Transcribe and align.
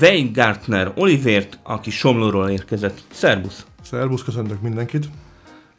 Weingartner 0.00 0.92
Olivért, 0.96 1.58
aki 1.62 1.90
Somlóról 1.90 2.48
érkezett. 2.48 3.00
Szerbusz! 3.10 3.66
Szerbusz, 3.82 4.22
köszöntök 4.22 4.60
mindenkit! 4.60 5.08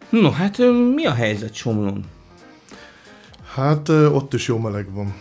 No, 0.10 0.30
hát 0.30 0.58
mi 0.96 1.06
a 1.06 1.14
helyzet 1.14 1.54
Somlón? 1.54 2.04
Hát 3.54 3.90
ott 3.90 4.34
is 4.34 4.48
jó 4.48 4.58
meleg 4.58 4.94
van. 4.94 5.14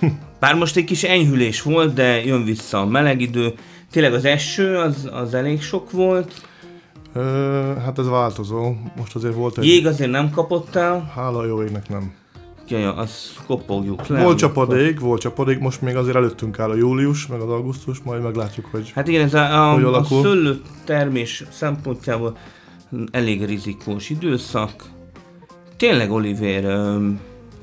Bár 0.40 0.54
most 0.54 0.76
egy 0.76 0.84
kis 0.84 1.02
enyhülés 1.02 1.62
volt, 1.62 1.94
de 1.94 2.24
jön 2.24 2.44
vissza 2.44 2.80
a 2.80 2.86
meleg 2.86 3.20
idő. 3.20 3.54
Tényleg 3.90 4.12
az 4.12 4.24
eső 4.24 4.76
az, 4.76 5.08
az 5.12 5.34
elég 5.34 5.62
sok 5.62 5.90
volt. 5.90 6.48
Ö, 7.12 7.72
hát 7.84 7.98
ez 7.98 8.08
változó. 8.08 8.74
Most 8.96 9.14
azért 9.14 9.34
volt 9.34 9.58
egy... 9.58 9.64
Jég 9.64 9.86
azért 9.86 10.10
nem 10.10 10.30
kapott 10.30 10.74
el. 10.74 11.12
Hála 11.14 11.46
jó 11.46 11.62
égnek 11.62 11.88
nem. 11.88 12.12
Ja, 12.78 12.94
azt 12.94 13.44
kopogjuk 13.46 14.06
le. 14.06 14.22
Volt 14.22 14.38
csapadék, 14.38 15.00
volt 15.00 15.20
csapadék, 15.20 15.58
most 15.58 15.80
még 15.80 15.96
azért 15.96 16.16
előttünk 16.16 16.58
áll 16.58 16.70
a 16.70 16.74
július, 16.74 17.26
meg 17.26 17.40
az 17.40 17.48
augusztus, 17.48 17.98
majd 17.98 18.22
meglátjuk, 18.22 18.66
hogy 18.70 18.90
Hát 18.94 19.08
igen, 19.08 19.22
ez 19.22 19.34
a, 19.34 19.72
a, 19.72 19.98
a 19.98 20.04
szőlő 20.04 20.60
termés 20.84 21.44
szempontjából 21.50 22.36
elég 23.10 23.44
rizikós 23.44 24.10
időszak. 24.10 24.84
Tényleg, 25.76 26.12
Oliver, 26.12 26.96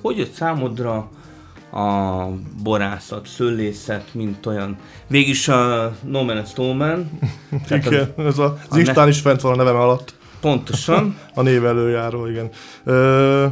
hogy 0.01 0.17
jött 0.17 0.31
számodra 0.31 1.09
a 1.71 2.25
borászat, 2.63 3.27
szőlészet, 3.27 4.13
mint 4.13 4.45
olyan. 4.45 4.77
Végis 5.07 5.47
a 5.47 5.91
No 6.05 6.23
Man 6.23 6.43
No 6.55 6.73
Man. 6.73 7.19
igen, 7.69 8.13
a, 8.15 8.21
ez 8.21 8.37
a, 8.37 8.57
az 8.69 8.75
a 8.75 8.77
Instán 8.77 9.03
ne... 9.03 9.09
is 9.09 9.19
fent 9.19 9.41
van 9.41 9.53
a 9.53 9.55
nevem 9.55 9.75
alatt. 9.75 10.13
Pontosan. 10.39 11.17
a 11.35 11.41
név 11.41 11.65
előjáró, 11.65 12.27
igen. 12.27 12.49
Ö, 12.83 13.45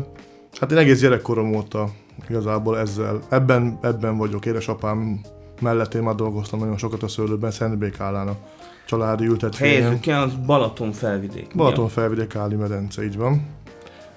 Hát 0.59 0.71
én 0.71 0.77
egész 0.77 0.99
gyerekkorom 0.99 1.55
óta 1.55 1.89
igazából 2.29 2.79
ezzel, 2.79 3.19
ebben, 3.29 3.79
ebben 3.81 4.17
vagyok. 4.17 4.45
Édesapám 4.45 5.21
mellett 5.61 5.93
én 5.93 6.01
már 6.01 6.15
dolgoztam 6.15 6.59
nagyon 6.59 6.77
sokat 6.77 7.03
a 7.03 7.07
szőlőben, 7.07 7.51
Szentbékálán 7.51 8.27
a 8.27 8.35
családi 8.87 9.25
ültetvényen. 9.25 9.81
Helyezzük 9.81 10.05
el, 10.05 10.21
az 10.21 10.35
Balaton 10.45 10.91
felvidék. 10.91 11.55
Balaton 11.55 11.87
felvidék 11.87 12.35
Áli 12.35 12.55
medence, 12.55 13.03
így 13.03 13.17
van. 13.17 13.55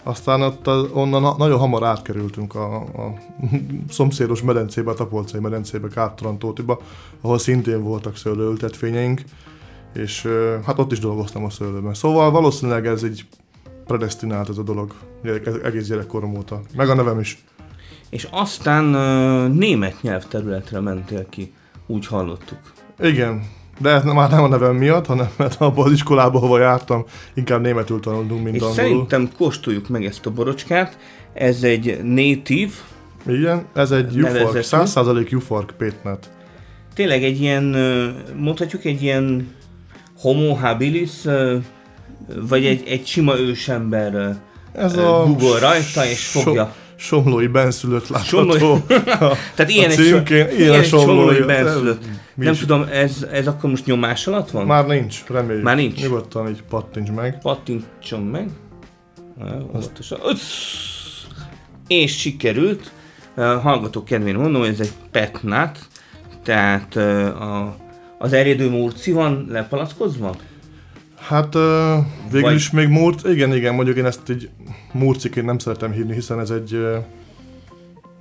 Aztán 0.02 0.42
ott 0.42 0.66
a, 0.66 0.88
onnan 0.92 1.34
nagyon 1.38 1.58
hamar 1.58 1.84
átkerültünk 1.84 2.54
a, 2.54 2.76
a 2.76 3.14
szomszédos 3.88 4.42
medencébe, 4.42 4.90
a 4.90 4.94
Tapolcai 4.94 5.40
medencébe, 5.40 5.88
Kártarantótiba, 5.88 6.80
ahol 7.20 7.38
szintén 7.38 7.82
voltak 7.82 8.16
szőlőültetvényeink, 8.16 9.22
és 9.94 10.28
hát 10.64 10.78
ott 10.78 10.92
is 10.92 10.98
dolgoztam 10.98 11.44
a 11.44 11.50
szőlőben. 11.50 11.94
Szóval 11.94 12.30
valószínűleg 12.30 12.86
ez 12.86 13.02
egy 13.02 13.24
predestinált 13.90 14.48
ez 14.48 14.58
a 14.58 14.62
dolog 14.62 14.94
egész 15.64 15.86
gyerekkorom 15.86 16.36
óta. 16.36 16.60
Meg 16.76 16.88
a 16.88 16.94
nevem 16.94 17.20
is. 17.20 17.38
És 18.10 18.28
aztán 18.30 18.94
uh, 18.94 19.56
német 19.56 20.02
nyelvterületre 20.02 20.80
mentél 20.80 21.26
ki, 21.28 21.52
úgy 21.86 22.06
hallottuk. 22.06 22.58
Igen, 23.00 23.42
de 23.78 23.90
ez 23.90 24.04
már 24.04 24.30
nem 24.30 24.42
a 24.42 24.48
nevem 24.48 24.76
miatt, 24.76 25.06
hanem 25.06 25.28
mert 25.36 25.60
abban 25.60 25.86
az 25.86 25.92
iskolában, 25.92 26.40
hova 26.40 26.58
jártam, 26.58 27.04
inkább 27.34 27.60
németül 27.60 28.00
tanultunk, 28.00 28.42
mint 28.44 28.56
És 28.56 28.62
angolul. 28.62 28.82
szerintem 28.82 29.30
kóstoljuk 29.36 29.88
meg 29.88 30.04
ezt 30.04 30.26
a 30.26 30.30
borocskát. 30.30 30.98
Ez 31.32 31.62
egy 31.62 32.00
native. 32.02 32.72
Igen, 33.26 33.66
ez 33.74 33.90
egy 33.90 34.14
Jufark, 34.14 34.58
100% 34.62 35.28
Jufark 35.28 35.74
pétnet. 35.78 36.30
Tényleg 36.94 37.22
egy 37.22 37.40
ilyen, 37.40 37.64
mondhatjuk 38.36 38.84
egy 38.84 39.02
ilyen 39.02 39.54
homo 40.18 40.54
habilis 40.54 41.26
vagy 42.48 42.66
egy, 42.66 42.82
egy 42.88 43.06
sima 43.06 43.38
ősember 43.38 44.36
Ez 44.72 44.96
a 44.96 45.24
Google 45.26 45.58
rajta, 45.58 46.04
és 46.04 46.26
fogja. 46.26 46.74
So, 46.96 47.16
somlói 47.16 47.46
benszülött 47.46 48.08
látható. 48.08 48.50
Somlói. 48.58 48.80
Tehát 49.54 49.68
ilyen, 49.68 49.90
a 49.90 49.92
címkén, 49.92 50.46
egy, 50.46 50.58
ilyen, 50.58 50.70
ilyen 50.70 50.82
somlói 50.82 51.42
benszülött. 51.42 52.04
Nem 52.34 52.54
tudom, 52.54 52.86
ez, 52.92 53.26
ez 53.32 53.46
akkor 53.46 53.70
most 53.70 53.86
nyomás 53.86 54.26
alatt 54.26 54.50
van? 54.50 54.66
Már 54.66 54.86
nincs, 54.86 55.24
reméljük. 55.28 55.64
Már 55.64 55.76
nincs? 55.76 56.02
Nyugodtan 56.02 56.48
így 56.48 56.62
pattints 56.62 57.10
meg. 57.10 57.38
Pattintson 57.42 58.20
meg. 58.20 58.48
És 61.86 62.18
sikerült. 62.18 62.92
Hallgatók 63.34 64.04
kedvén 64.04 64.34
mondom, 64.34 64.62
ez 64.62 64.80
egy 64.80 64.92
petnát, 65.10 65.78
tehát 66.42 66.96
a, 66.96 67.76
az 68.18 68.32
eredő 68.32 68.70
murci 68.70 69.12
van 69.12 69.46
lepalackozva? 69.48 70.36
Hát 71.20 71.54
uh, 71.54 71.62
végül 72.30 72.48
Vagy... 72.48 72.54
is 72.54 72.70
még 72.70 72.88
múrt, 72.88 73.26
igen, 73.26 73.54
igen, 73.54 73.74
mondjuk 73.74 73.96
én 73.96 74.04
ezt 74.04 74.30
így 74.30 74.48
murciként 74.92 75.46
nem 75.46 75.58
szeretem 75.58 75.92
hívni, 75.92 76.14
hiszen 76.14 76.40
ez 76.40 76.50
egy 76.50 76.74
uh, 76.74 76.96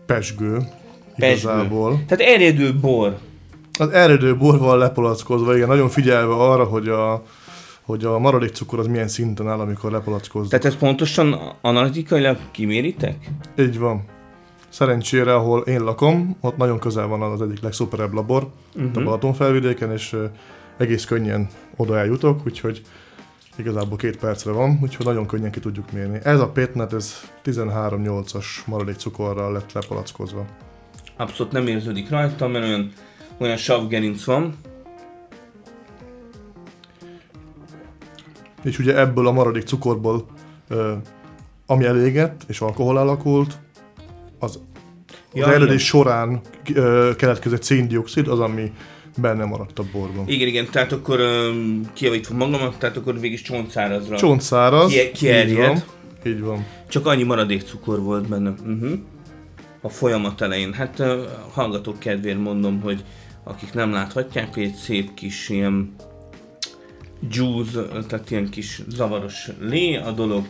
pesgő, 0.06 0.58
pesgő. 0.58 0.68
igazából. 1.16 2.04
Tehát 2.08 2.34
eredő 2.34 2.74
bor. 2.82 3.18
Az 3.78 3.90
eredő 3.90 4.38
bor 4.38 4.60
van 4.60 4.78
lepalackozva, 4.78 5.56
igen, 5.56 5.68
nagyon 5.68 5.90
figyelve 5.90 6.34
arra, 6.34 6.64
hogy 6.64 6.88
a, 6.88 7.24
hogy 7.82 8.06
a 8.06 8.20
maradék 8.20 8.50
cukor 8.50 8.80
az 8.80 8.88
milyen 8.88 9.08
szinten 9.08 9.50
áll, 9.50 9.60
amikor 9.60 9.92
lepalackozva. 9.92 10.50
Tehát 10.50 10.66
ezt 10.66 10.78
pontosan 10.78 11.40
analitikailag 11.62 12.38
kiméritek? 12.52 13.16
Így 13.60 13.80
van. 13.80 14.04
Szerencsére, 14.70 15.36
ahol 15.36 15.62
én 15.62 15.84
lakom, 15.84 16.38
ott 16.42 16.58
nagyon 16.58 16.80
közel 16.80 17.08
van 17.08 17.22
az 17.22 17.42
egyik 17.42 17.62
legszuperebb 17.62 18.14
labor, 18.14 18.48
uh-huh. 18.76 18.92
a 18.96 19.04
Balaton 19.04 19.34
felvidéken, 19.34 19.92
és 19.92 20.16
egész 20.80 21.06
könnyen 21.06 21.48
oda 21.76 21.98
eljutok, 21.98 22.46
úgyhogy 22.46 22.82
igazából 23.56 23.98
két 23.98 24.18
percre 24.18 24.52
van, 24.52 24.80
úgyhogy 24.82 25.06
nagyon 25.06 25.28
könnyen 25.28 25.52
ki 25.52 25.60
tudjuk 25.60 25.92
mérni. 25.92 26.20
Ez 26.24 26.40
a 26.40 26.50
pétnet, 26.50 26.94
ez 26.94 27.14
13-8-as 27.44 28.46
maradék 28.66 28.96
cukorral 28.96 29.52
lett 29.52 29.72
lepalackozva. 29.72 30.46
Abszolút 31.18 31.52
nem 31.52 31.68
érződik 31.68 32.10
rajta, 32.10 32.48
mert 32.48 32.66
olyan, 32.66 32.92
olyan 33.38 33.58
savgerinc 33.58 34.24
van. 34.24 34.56
És 38.64 38.80
ugye 38.80 38.98
ebből 38.98 39.28
a 39.28 39.32
maradék 39.32 39.64
cukorból, 39.64 40.26
ami 41.66 41.86
elégett 41.86 42.44
és 42.48 42.62
alkohol 42.62 42.98
alakult, 42.98 43.58
az, 44.40 44.60
az 45.32 45.40
ja, 45.40 45.54
eredés 45.54 45.86
során 45.86 46.42
keletkezett 47.16 47.64
széndiokszid, 47.64 48.28
az, 48.28 48.40
ami 48.40 48.74
benne 49.18 49.46
maradt 49.46 49.80
a 49.80 49.84
borban. 49.92 50.28
Igen, 50.28 50.47
igen, 50.47 50.68
tehát 50.72 50.92
akkor 50.92 51.20
um, 51.20 51.81
kiavítva 51.94 52.36
magamat, 52.36 52.78
tehát 52.78 52.97
akkor 52.97 53.20
végig 53.20 53.42
csontszárazra. 53.42 54.18
Csontszáraz. 54.18 54.92
Ki, 54.92 55.12
kierjed. 55.12 55.50
Így 55.50 55.58
van. 55.58 55.84
Így 56.25 56.42
van. 56.42 56.66
Csak 56.90 57.06
annyi 57.06 57.24
maradék 57.24 57.62
cukor 57.62 58.02
volt 58.02 58.30
benne. 58.30 58.50
Uh-huh. 58.50 58.92
A 59.81 59.90
folyamat 59.90 60.42
elején. 60.42 60.74
Hát 60.74 61.00
uh, 61.00 61.08
hallgatók 61.53 62.00
kedvéért 62.00 62.40
mondom, 62.40 62.81
hogy 62.81 63.03
akik 63.44 63.74
nem 63.74 63.92
láthatják, 63.92 64.53
hogy 64.53 64.64
egy 64.64 64.74
szép 64.74 65.14
kis 65.14 65.50
ilyen 65.50 65.96
juice, 67.30 67.81
tehát 68.08 68.31
ilyen 68.31 68.50
kis 68.50 68.81
zavaros 68.88 69.50
lé 69.59 69.96
a 69.96 70.12
dolog, 70.12 70.46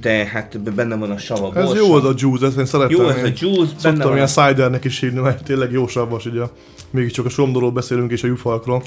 de 0.00 0.26
hát 0.26 0.74
benne 0.74 0.96
van 0.96 1.10
a 1.10 1.18
sava 1.18 1.52
Ez 1.54 1.74
jó 1.74 1.94
az 1.94 2.04
a 2.04 2.12
juice, 2.16 2.46
ezt 2.46 2.58
én 2.58 2.66
szeretem. 2.66 3.00
Jó 3.00 3.08
ez 3.08 3.22
a 3.22 3.32
juice, 3.34 3.74
benne 3.82 4.04
van. 4.04 4.14
ilyen 4.14 4.26
cidernek 4.26 4.84
is 4.84 5.00
hívni, 5.00 5.20
mert 5.20 5.44
tényleg 5.44 5.72
jó 5.72 5.86
savas, 5.86 6.26
ugye 6.26 6.42
mégiscsak 6.90 7.24
a 7.24 7.28
somdóról 7.28 7.70
beszélünk 7.70 8.10
és 8.10 8.22
a 8.22 8.26
jufalkról. 8.26 8.82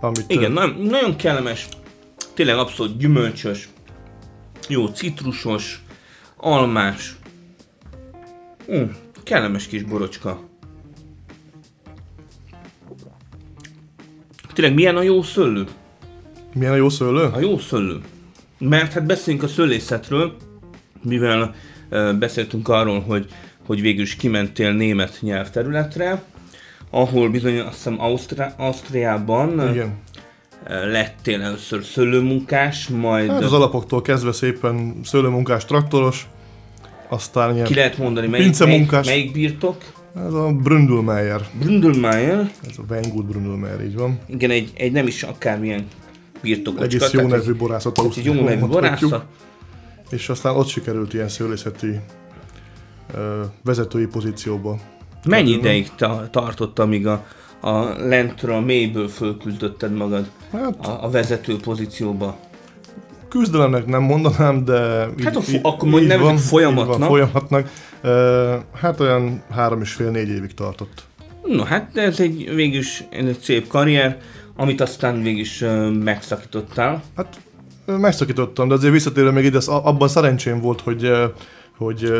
Amit, 0.00 0.24
Igen, 0.26 0.52
nagyon, 0.52 0.76
nagyon 0.82 1.16
kellemes, 1.16 1.68
tényleg 2.34 2.56
abszolút 2.56 2.96
gyümölcsös, 2.98 3.68
jó 4.68 4.86
citrusos, 4.86 5.82
almás. 6.36 7.16
Mm, 8.72 8.84
kellemes 9.22 9.66
kis 9.66 9.82
borocska. 9.82 10.40
Tényleg 14.52 14.74
milyen 14.74 14.96
a 14.96 15.02
jó 15.02 15.22
szőlő? 15.22 15.66
Milyen 16.54 16.72
a 16.72 16.76
jó 16.76 16.88
szőlő? 16.88 17.30
A 17.34 17.38
jó 17.38 17.58
szőlő. 17.58 18.00
Mert 18.68 18.92
hát 18.92 19.06
beszéljünk 19.06 19.44
a 19.44 19.48
szőlészetről, 19.48 20.36
mivel 21.02 21.54
beszéltünk 22.18 22.68
arról, 22.68 23.00
hogy, 23.00 23.26
hogy 23.66 23.80
végül 23.80 24.02
is 24.02 24.16
kimentél 24.16 24.72
német 24.72 25.18
nyelvterületre, 25.20 26.22
ahol 26.90 27.30
bizony 27.30 27.58
azt 27.58 27.74
hiszem 27.74 28.00
Ausztri- 28.00 28.52
Ausztriában 28.56 29.70
Igen. 29.70 29.94
lettél 30.66 31.42
először 31.42 31.84
szőlőmunkás, 31.84 32.88
majd... 32.88 33.30
Hát 33.30 33.42
az 33.42 33.52
alapoktól 33.52 34.02
kezdve 34.02 34.32
szépen 34.32 35.00
szőlőmunkás, 35.04 35.64
traktoros, 35.64 36.26
aztán 37.08 37.54
ilyen 37.54 37.66
Ki 37.66 37.74
lehet 37.74 37.98
mondani, 37.98 38.26
melyik, 38.26 38.58
melyik, 38.58 38.90
melyik 38.90 39.32
birtok? 39.32 39.82
Ez 40.16 40.32
a 40.32 40.52
Brundlmeyer. 40.52 41.40
Brundlmeyer. 41.60 42.50
Ez 42.68 42.78
a 42.78 42.82
Weingut 42.88 43.26
Brundlmeyer, 43.26 43.84
így 43.84 43.94
van. 43.94 44.18
Igen, 44.26 44.50
egy, 44.50 44.70
egy 44.74 44.92
nem 44.92 45.06
is 45.06 45.22
akármilyen 45.22 45.86
birtokocska. 46.44 46.84
Egész 46.84 47.12
jó 47.12 47.26
nevű 47.26 47.54
borászat. 47.54 47.98
Egy 48.16 48.24
jó 48.24 48.32
nevű 48.32 48.66
borászat. 48.66 49.24
És 50.10 50.28
aztán 50.28 50.54
ott 50.56 50.66
sikerült 50.66 51.14
ilyen 51.14 51.28
szőlészeti 51.28 52.00
ö, 53.14 53.40
vezetői 53.64 54.06
pozícióba. 54.06 54.78
Mennyi 55.28 55.50
ideig 55.50 55.90
ta- 55.96 56.30
tartott, 56.30 56.78
amíg 56.78 57.06
a, 57.06 57.24
a 57.60 57.78
lentről, 58.06 58.54
a 58.54 58.60
mélyből 58.60 59.08
fölküldötted 59.08 59.92
magad 59.94 60.30
Hát 60.52 60.86
a, 60.86 61.04
a 61.04 61.10
vezető 61.10 61.56
pozícióba? 61.56 62.38
küzdelemnek 63.28 63.86
nem 63.86 64.02
mondanám, 64.02 64.64
de... 64.64 65.08
Hát 65.24 65.36
a 65.36 65.40
fo- 65.40 65.60
akkor 65.64 65.88
mondj 65.88 66.06
nevezzük 66.06 66.28
van, 66.30 66.36
folyamatnak. 66.36 66.94
így 66.94 66.98
van, 67.00 67.08
folyamatnak. 67.08 67.70
Ö, 68.00 68.54
hát 68.74 69.00
olyan 69.00 69.42
három 69.50 69.80
és 69.80 69.92
fél, 69.92 70.10
négy 70.10 70.28
évig 70.28 70.54
tartott. 70.54 71.04
No 71.44 71.62
hát 71.62 71.96
ez 71.96 72.20
egy 72.20 72.54
végülis 72.54 73.04
egy 73.10 73.38
szép 73.40 73.66
karrier, 73.66 74.18
amit 74.56 74.80
aztán 74.80 75.22
végülis 75.22 75.60
ö, 75.60 75.90
megszakítottál. 75.90 77.02
Hát 77.16 77.40
megszakítottam, 77.86 78.68
de 78.68 78.74
azért 78.74 78.92
visszatérve 78.92 79.30
még 79.30 79.44
ide, 79.44 79.58
abban 79.66 80.08
szerencsém 80.08 80.60
volt, 80.60 80.80
hogy 80.80 81.10
hogy 81.76 82.12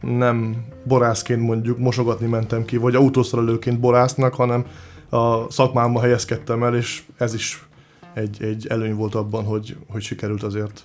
nem 0.00 0.56
borászként 0.84 1.40
mondjuk 1.40 1.78
mosogatni 1.78 2.26
mentem 2.26 2.64
ki, 2.64 2.76
vagy 2.76 2.94
autószerelőként 2.94 3.80
borásznak, 3.80 4.34
hanem 4.34 4.66
a 5.10 5.50
szakmámba 5.50 6.00
helyezkedtem 6.00 6.62
el, 6.62 6.76
és 6.76 7.02
ez 7.18 7.34
is 7.34 7.62
egy, 8.14 8.42
egy 8.42 8.66
előny 8.66 8.94
volt 8.94 9.14
abban, 9.14 9.44
hogy, 9.44 9.76
hogy 9.88 10.02
sikerült 10.02 10.42
azért 10.42 10.84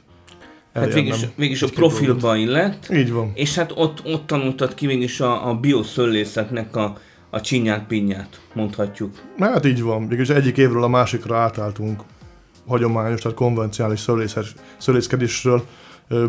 Hát 0.73 0.93
végülis, 0.93 1.27
végülis 1.35 1.61
a 1.61 1.67
profilba 1.67 2.35
illett, 2.35 2.87
Így 2.93 3.11
van. 3.11 3.31
és 3.33 3.55
hát 3.55 3.71
ott, 3.75 4.05
ott 4.05 4.27
tanultad 4.27 4.73
ki 4.73 4.87
végülis 4.87 5.19
a, 5.19 5.49
a 5.49 5.55
bioszöllészetnek 5.55 6.75
a, 6.75 6.97
a 7.37 7.41
csinyát 7.41 7.87
pinyát, 7.87 8.41
mondhatjuk. 8.53 9.15
Hát 9.39 9.65
így 9.65 9.81
van. 9.81 10.07
Végülis 10.07 10.29
egyik 10.29 10.57
évről 10.57 10.83
a 10.83 10.87
másikra 10.87 11.37
átálltunk 11.37 12.01
hagyományos, 12.67 13.21
tehát 13.21 13.37
konvencionális 13.37 13.99
szőlészes- 13.99 14.55
szőlészkedésről 14.77 15.63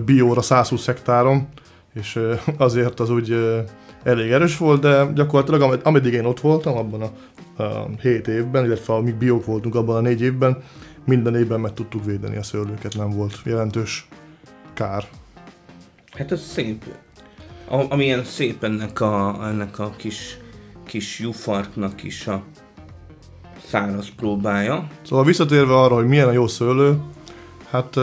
bióra 0.04 0.42
120 0.42 0.86
hektáron, 0.86 1.48
és 1.94 2.20
azért 2.56 3.00
az 3.00 3.10
úgy 3.10 3.58
elég 4.02 4.30
erős 4.30 4.56
volt, 4.56 4.80
de 4.80 5.06
gyakorlatilag 5.14 5.60
am- 5.60 5.80
ameddig 5.82 6.12
én 6.12 6.24
ott 6.24 6.40
voltam, 6.40 6.76
abban 6.76 7.02
a, 7.02 7.62
a 7.62 7.88
7 8.02 8.28
évben, 8.28 8.64
illetve 8.64 8.94
amíg 8.94 9.14
biók 9.14 9.44
voltunk 9.44 9.74
abban 9.74 9.96
a 9.96 10.00
4 10.00 10.20
évben, 10.20 10.62
minden 11.04 11.36
évben 11.36 11.60
meg 11.60 11.74
tudtuk 11.74 12.04
védeni 12.04 12.36
a 12.36 12.42
szőlőket, 12.42 12.96
nem 12.96 13.10
volt 13.10 13.40
jelentős 13.44 14.08
kár. 14.74 15.04
Hát 16.12 16.32
ez 16.32 16.40
szép. 16.40 16.84
A, 17.68 17.92
amilyen 17.92 18.24
szép 18.24 18.64
ennek 18.64 19.00
a, 19.00 19.38
ennek 19.46 19.78
a 19.78 19.90
kis, 19.96 20.38
kis 20.88 21.18
jufarknak 21.18 22.02
is 22.02 22.26
a 22.26 22.42
száraz 23.66 24.08
próbája. 24.16 24.86
Szóval 25.02 25.24
visszatérve 25.24 25.74
arra, 25.74 25.94
hogy 25.94 26.06
milyen 26.06 26.28
a 26.28 26.32
jó 26.32 26.46
szőlő, 26.46 26.98
hát 27.70 27.96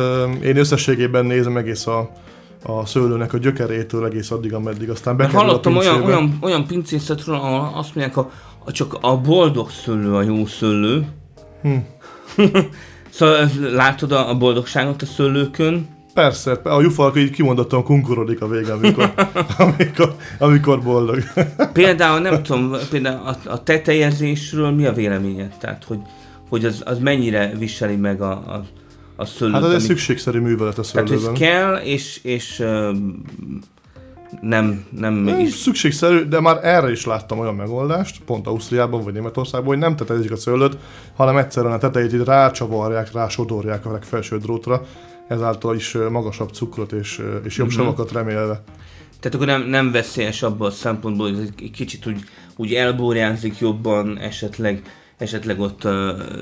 én 0.43 0.57
összességében 0.57 1.25
nézem 1.25 1.57
egész 1.57 1.87
a, 1.87 2.11
a 2.63 2.85
szőlőnek 2.85 3.33
a 3.33 3.37
gyökerétől 3.37 4.05
egész 4.05 4.31
addig, 4.31 4.53
ameddig 4.53 4.89
aztán 4.89 5.17
bekerül 5.17 5.39
a 5.39 5.43
hallottam 5.43 5.77
olyan, 5.77 5.93
pincébe. 5.93 6.15
olyan, 6.15 6.37
olyan 6.41 6.67
pincészetről, 6.67 7.35
ahol 7.35 7.71
azt 7.73 7.95
mondják, 7.95 8.17
a, 8.17 8.31
a 8.65 8.71
csak 8.71 8.97
a 9.01 9.17
boldog 9.17 9.69
szőlő 9.69 10.15
a 10.15 10.21
jó 10.21 10.45
szőlő. 10.45 11.07
Hm. 11.61 11.75
szóval 13.09 13.49
látod 13.71 14.11
a, 14.11 14.29
a 14.29 14.37
boldogságot 14.37 15.01
a 15.01 15.05
szőlőkön? 15.05 15.94
Persze, 16.15 16.51
a 16.63 16.81
jufalka 16.81 17.19
így 17.19 17.29
kimondottan 17.31 17.83
kunkorodik 17.83 18.41
a 18.41 18.47
vége, 18.47 18.73
amikor, 18.73 19.13
amikor, 19.57 20.15
amikor 20.39 20.81
boldog. 20.83 21.17
Például 21.73 22.19
nem 22.19 22.43
tudom, 22.43 22.75
például 22.89 23.27
a, 23.27 23.37
a 23.51 23.63
tetejezésről 23.63 24.71
mi 24.71 24.85
a 24.85 24.93
véleményed? 24.93 25.53
Tehát, 25.59 25.83
hogy, 25.83 25.99
hogy 26.49 26.65
az, 26.65 26.81
az 26.85 26.99
mennyire 26.99 27.51
viseli 27.57 27.95
meg 27.95 28.21
a, 28.21 28.31
a, 28.31 28.63
a 29.15 29.25
szőlőt? 29.25 29.53
Hát 29.53 29.63
ez 29.63 29.69
egy 29.69 29.75
amit- 29.75 29.87
szükségszerű 29.87 30.39
művelet 30.39 30.77
a 30.77 30.81
Tehát 30.81 31.11
ez 31.11 31.19
szőlőben. 31.19 31.33
kell, 31.33 31.75
és, 31.75 32.19
és 32.23 32.63
nem, 34.41 34.85
nem 34.99 35.13
Nem 35.13 35.39
is. 35.39 35.53
szükségszerű, 35.53 36.23
de 36.23 36.39
már 36.41 36.59
erre 36.63 36.91
is 36.91 37.05
láttam 37.05 37.39
olyan 37.39 37.55
megoldást, 37.55 38.21
pont 38.25 38.47
Ausztriában 38.47 39.03
vagy 39.03 39.13
Németországban, 39.13 39.67
hogy 39.69 39.77
nem 39.77 39.95
tetezik 39.95 40.31
a 40.31 40.35
szőlőt, 40.35 40.77
hanem 41.15 41.37
egyszerűen 41.37 41.73
a 41.73 41.77
tetejét 41.77 42.13
így 42.13 42.23
rácsavarják, 42.23 43.11
rásodorják 43.13 43.85
a 43.85 43.91
legfelső 43.91 44.37
drótra, 44.37 44.81
ezáltal 45.27 45.75
is 45.75 45.97
magasabb 46.11 46.49
cukrot 46.49 46.91
és, 46.91 47.21
és 47.43 47.57
jobb 47.57 47.67
Mhm. 47.67 47.75
savakat 47.75 48.11
remélve. 48.11 48.63
Tehát 49.19 49.35
akkor 49.35 49.45
nem, 49.47 49.61
nem 49.69 49.91
veszélyes 49.91 50.43
abban 50.43 50.67
a 50.67 50.71
szempontból, 50.71 51.33
hogy 51.33 51.49
egy 51.61 51.71
kicsit 51.71 52.07
úgy, 52.07 52.23
úgy 52.55 52.73
elbórjánzik 52.73 53.57
jobban, 53.59 54.17
esetleg, 54.19 54.81
esetleg 55.17 55.59
ott 55.59 55.83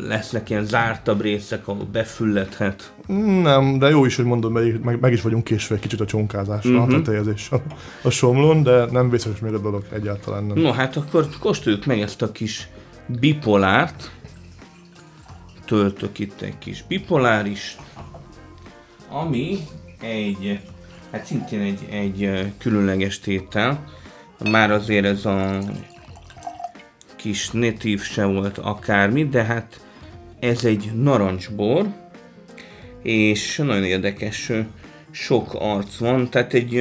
lesznek 0.08 0.50
ilyen 0.50 0.66
zártabb 0.66 1.22
részek, 1.22 1.68
ahol 1.68 1.88
befülledhet. 1.92 2.94
Nem, 3.42 3.80
de 3.80 3.90
jó 3.90 4.06
is, 4.06 4.16
hogy 4.16 4.26
mondom, 4.26 4.54
meg, 4.54 5.00
meg, 5.00 5.12
is 5.12 5.22
vagyunk 5.22 5.44
késve 5.44 5.76
egy 5.76 5.82
kicsit 5.82 6.00
a 6.00 6.06
csonkázásra, 6.06 6.70
Mhm. 6.70 6.80
uh-huh. 6.80 6.94
a 6.94 6.98
tetejezéssel 7.02 7.64
a 8.04 8.10
somlón, 8.10 8.64
de 8.64 8.86
nem 8.92 9.10
vészes 9.10 9.40
még 9.40 9.54
a 9.54 9.60
dolog 9.60 9.84
egyáltalán 9.94 10.44
nem. 10.44 10.58
No 10.58 10.72
hát 10.72 10.96
akkor 10.96 11.28
kóstoljuk 11.40 11.86
meg 11.86 12.02
ezt 12.02 12.22
a 12.22 12.32
kis 12.32 12.68
bipolárt. 13.20 14.12
Töltök 15.66 16.20
itt 16.20 16.42
egy 16.42 16.58
kis 16.58 16.84
bipoláris, 16.88 17.78
ami 19.14 19.58
egy, 20.02 20.60
hát 21.12 21.26
szintén 21.26 21.62
egy, 21.62 21.88
egy 21.92 22.52
különleges 22.58 23.20
tétel. 23.20 23.86
Már 24.52 24.72
azért 24.72 25.06
ez 25.06 25.26
a 25.26 25.58
kis 27.16 27.50
natív 27.50 28.02
se 28.02 28.26
volt 28.26 28.58
akármi, 28.58 29.26
de 29.26 29.44
hát 29.44 29.80
ez 30.40 30.66
egy 30.66 30.92
narancsbor, 30.96 31.88
és 33.02 33.58
nagyon 33.58 33.84
érdekes, 33.84 34.52
sok 35.12 35.54
arc 35.60 35.98
van, 35.98 36.30
tehát 36.30 36.54
egy 36.54 36.76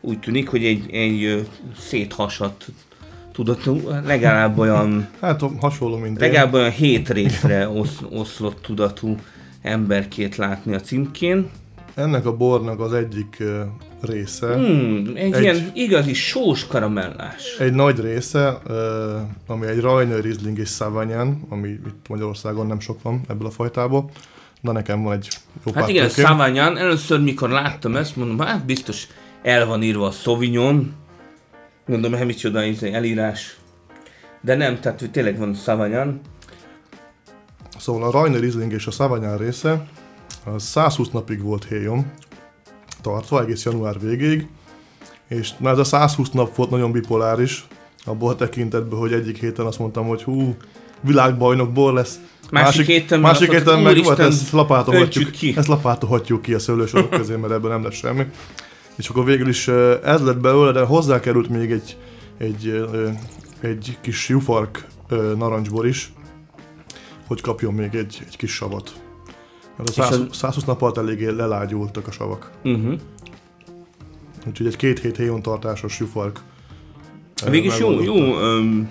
úgy 0.00 0.18
tűnik, 0.20 0.48
hogy 0.48 0.64
egy, 0.64 0.90
egy 0.94 1.48
széthasadt 1.78 2.66
tudatú, 3.32 3.88
legalább 4.04 4.58
olyan, 4.58 5.08
Hát 5.20 5.42
hasonló, 5.60 5.96
mint 5.96 6.20
legalább 6.20 6.52
olyan 6.52 6.70
hét 6.70 7.08
részre 7.08 7.68
osz, 7.68 7.98
oszlott 8.10 8.62
tudatú 8.62 9.16
emberkét 9.64 10.36
látni 10.36 10.74
a 10.74 10.80
címkén. 10.80 11.50
Ennek 11.94 12.26
a 12.26 12.36
bornak 12.36 12.80
az 12.80 12.92
egyik 12.92 13.42
része, 14.00 14.54
Hmm, 14.54 15.12
egy, 15.14 15.32
Egy- 15.32 15.42
ilyen 15.42 15.70
igazi 15.74 16.14
sós 16.14 16.66
karamellás. 16.66 17.56
egy 17.58 17.72
nagy 17.72 18.00
része, 18.00 18.58
ami 19.46 19.66
egy 19.66 19.80
Rajnő 19.80 20.20
Riesling 20.20 20.58
és 20.58 20.68
Savagnin, 20.68 21.42
ami 21.48 21.68
itt 21.68 22.08
Magyarországon 22.08 22.66
nem 22.66 22.80
sok 22.80 23.02
van 23.02 23.20
ebből 23.28 23.46
a 23.46 23.50
fajtából, 23.50 24.10
de 24.60 24.72
nekem 24.72 25.02
van 25.02 25.12
egy 25.12 25.28
jó 25.66 25.72
Hát 25.74 25.88
igen, 25.88 26.08
tőkém. 26.08 26.24
Savagnin, 26.24 26.76
először 26.76 27.20
mikor 27.20 27.48
láttam 27.50 27.96
ezt, 27.96 28.16
mondom, 28.16 28.38
hát 28.46 28.64
biztos 28.64 29.06
el 29.42 29.66
van 29.66 29.82
írva 29.82 30.06
a 30.06 30.10
Sauvignon. 30.10 30.92
Gondolom, 31.86 32.18
hát 32.18 32.26
micsoda 32.26 32.62
elírás. 32.92 33.56
De 34.40 34.54
nem, 34.54 34.80
tehát 34.80 35.00
hogy 35.00 35.10
tényleg 35.10 35.38
van 35.38 35.54
Savagnin. 35.54 36.20
Szóval 37.78 38.08
a 38.08 38.10
Rajnő 38.10 38.38
Riesling 38.38 38.72
és 38.72 38.86
a 38.86 38.90
Savagnin 38.90 39.36
része, 39.36 39.86
az 40.44 40.62
120 40.62 41.08
napig 41.10 41.42
volt 41.42 41.64
héjon, 41.64 42.12
tartva 43.00 43.42
egész 43.42 43.64
január 43.64 44.00
végéig, 44.00 44.46
és 45.28 45.52
na 45.58 45.70
ez 45.70 45.78
a 45.78 45.84
120 45.84 46.30
nap 46.30 46.56
volt 46.56 46.70
nagyon 46.70 46.92
bipoláris, 46.92 47.66
abból 48.04 48.30
a 48.30 48.36
tekintetben, 48.36 48.98
hogy 48.98 49.12
egyik 49.12 49.38
héten 49.38 49.66
azt 49.66 49.78
mondtam, 49.78 50.06
hogy 50.06 50.22
hú, 50.22 50.56
világbajnok 51.00 51.72
bor 51.72 51.92
lesz. 51.92 52.20
Másik 52.50 52.86
héten 52.86 53.20
meg 53.20 53.30
másik 53.30 53.50
héten 53.50 53.74
meg, 53.74 53.84
hát 53.84 54.04
"Úristen, 54.04 54.26
ezt 54.26 54.50
lapátolhatjuk, 54.50 55.30
ki." 55.30 55.54
ezt 55.56 55.68
lapátolhatjuk 55.68 56.42
ki 56.42 56.54
a 56.54 56.58
szőlősorok 56.58 57.10
közé, 57.10 57.36
mert 57.36 57.52
ebben 57.52 57.70
nem 57.70 57.82
lesz 57.82 57.94
semmi. 57.94 58.26
És 58.96 59.08
akkor 59.08 59.24
végül 59.24 59.48
is 59.48 59.66
ö, 59.66 59.94
ez 60.04 60.20
lett 60.20 60.38
belőle, 60.38 60.72
de 60.72 60.80
hozzákerült 60.80 61.48
még 61.48 61.70
egy, 61.70 61.96
egy, 62.38 62.66
ö, 62.66 63.08
egy 63.60 63.98
kis 64.00 64.28
jufark 64.28 64.86
ö, 65.08 65.34
narancsbor 65.36 65.86
is, 65.86 66.12
hogy 67.26 67.40
kapjon 67.40 67.74
még 67.74 67.94
egy, 67.94 68.22
egy 68.26 68.36
kis 68.36 68.52
savat. 68.54 68.92
Mert 69.76 69.88
a 69.88 69.92
És 69.92 70.08
100, 70.08 70.10
az- 70.20 70.36
120 70.36 70.64
nap 70.64 70.82
alatt 70.82 70.98
eléggé 70.98 71.28
lelágyultak 71.28 72.06
a 72.06 72.10
savak. 72.10 72.50
Uh-huh. 72.64 72.94
Úgyhogy 74.46 74.66
egy 74.66 74.76
két 74.76 74.98
hét 75.00 75.16
héjon 75.16 75.42
tartásos 75.42 75.98
jufark. 75.98 76.40
ö, 77.46 77.50
Végülis 77.50 77.78
jó, 77.78 78.02
jó 78.02 78.38
öm, 78.38 78.90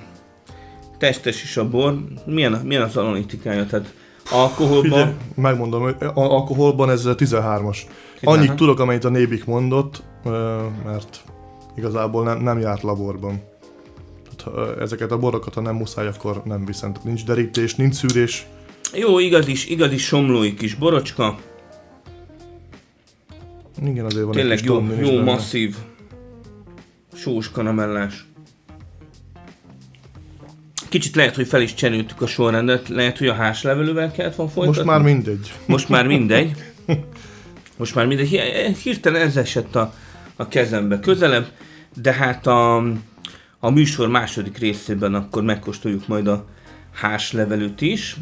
testes 0.98 1.44
is 1.44 1.58
a 1.58 1.70
bor. 1.70 1.98
Milyen, 2.26 2.52
milyen 2.66 2.82
az 2.82 2.98
analitikája? 2.98 3.66
Tehát 3.66 3.94
alkoholban? 4.32 4.82
Figyelj, 4.82 5.14
megmondom, 5.36 5.84
a- 5.84 5.96
alkoholban 6.14 6.90
ez 6.90 7.04
13-as. 7.06 7.78
Annyit 8.22 8.40
13. 8.40 8.56
tudok, 8.56 8.80
amennyit 8.80 9.04
a 9.04 9.10
Nébik 9.10 9.46
mondott, 9.46 10.04
ö, 10.26 10.62
mert 10.86 11.24
igazából 11.76 12.24
nem, 12.24 12.40
nem 12.42 12.60
járt 12.60 12.82
laborban. 12.82 13.42
Ezeket 14.80 15.12
a 15.12 15.18
borokat, 15.18 15.54
ha 15.54 15.62
nem 15.62 15.76
muszáj, 15.76 16.08
akkor 16.08 16.42
nem 16.46 16.66
viszem. 16.66 16.94
Tehát 16.94 17.08
nincs 17.08 17.26
derítés, 17.26 17.76
nincs 17.76 17.96
szűrés. 17.96 18.46
Jó, 18.94 19.20
igazi, 19.20 19.54
igazi 19.68 19.98
somlói 19.98 20.54
kis 20.54 20.76
borocska. 20.76 21.38
Igen, 23.86 24.06
azért 24.06 24.24
van 24.24 24.32
Tényleg 24.32 24.58
egy 24.58 24.64
jó, 24.64 24.82
is 24.82 25.00
jó 25.00 25.16
benne. 25.16 25.24
masszív 25.24 25.76
sós 27.16 27.52
karamellás. 27.52 28.26
Kicsit 30.90 31.16
lehet, 31.16 31.36
hogy 31.36 31.48
fel 31.48 31.62
is 31.62 31.74
cseréltük 31.74 32.22
a 32.22 32.28
sorrendet, 32.28 32.90
lehet, 32.90 33.18
hogy 33.18 33.28
a 33.28 33.34
házlevelővel 33.34 34.12
kellett 34.12 34.36
volna 34.36 34.52
folytatni. 34.52 34.84
Most 34.84 34.98
már 34.98 35.02
mindegy. 35.14 35.54
Most 35.66 35.90
már 35.90 36.08
mindegy. 36.08 36.52
Most 37.78 37.96
már 37.96 38.06
mindegy. 38.06 38.30
Hirtelen 38.84 39.22
ez 39.22 39.38
esett 39.38 39.76
a, 39.76 39.94
a 40.36 40.48
kezembe 40.48 41.00
közelebb, 41.00 41.48
de 42.02 42.14
hát 42.14 42.48
a, 42.48 42.84
a 43.64 43.70
műsor 43.70 44.08
második 44.08 44.58
részében 44.58 45.14
akkor 45.14 45.44
megkóstoljuk 45.44 46.08
majd 46.08 46.28
a 46.28 46.46
házlevelőt 46.94 47.82
is. 47.82 48.18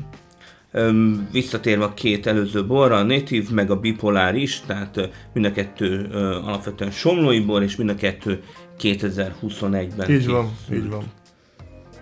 Öm, 0.71 1.27
visszatérve 1.31 1.83
a 1.83 1.93
két 1.93 2.27
előző 2.27 2.65
borra, 2.65 2.95
a 2.97 3.03
native 3.03 3.51
meg 3.51 3.71
a 3.71 3.79
bipolár 3.79 4.35
is, 4.35 4.61
tehát 4.65 5.09
mind 5.33 5.45
a 5.45 5.51
kettő 5.51 6.07
ö, 6.11 6.35
alapvetően 6.35 6.91
somlói 6.91 7.39
bor, 7.39 7.63
és 7.63 7.75
mind 7.75 7.89
a 7.89 7.95
kettő 7.95 8.43
2021-ben 8.79 10.09
Így 10.09 10.27
van, 10.27 10.51
készült. 10.67 10.83
így 10.83 10.89
van. 10.89 11.03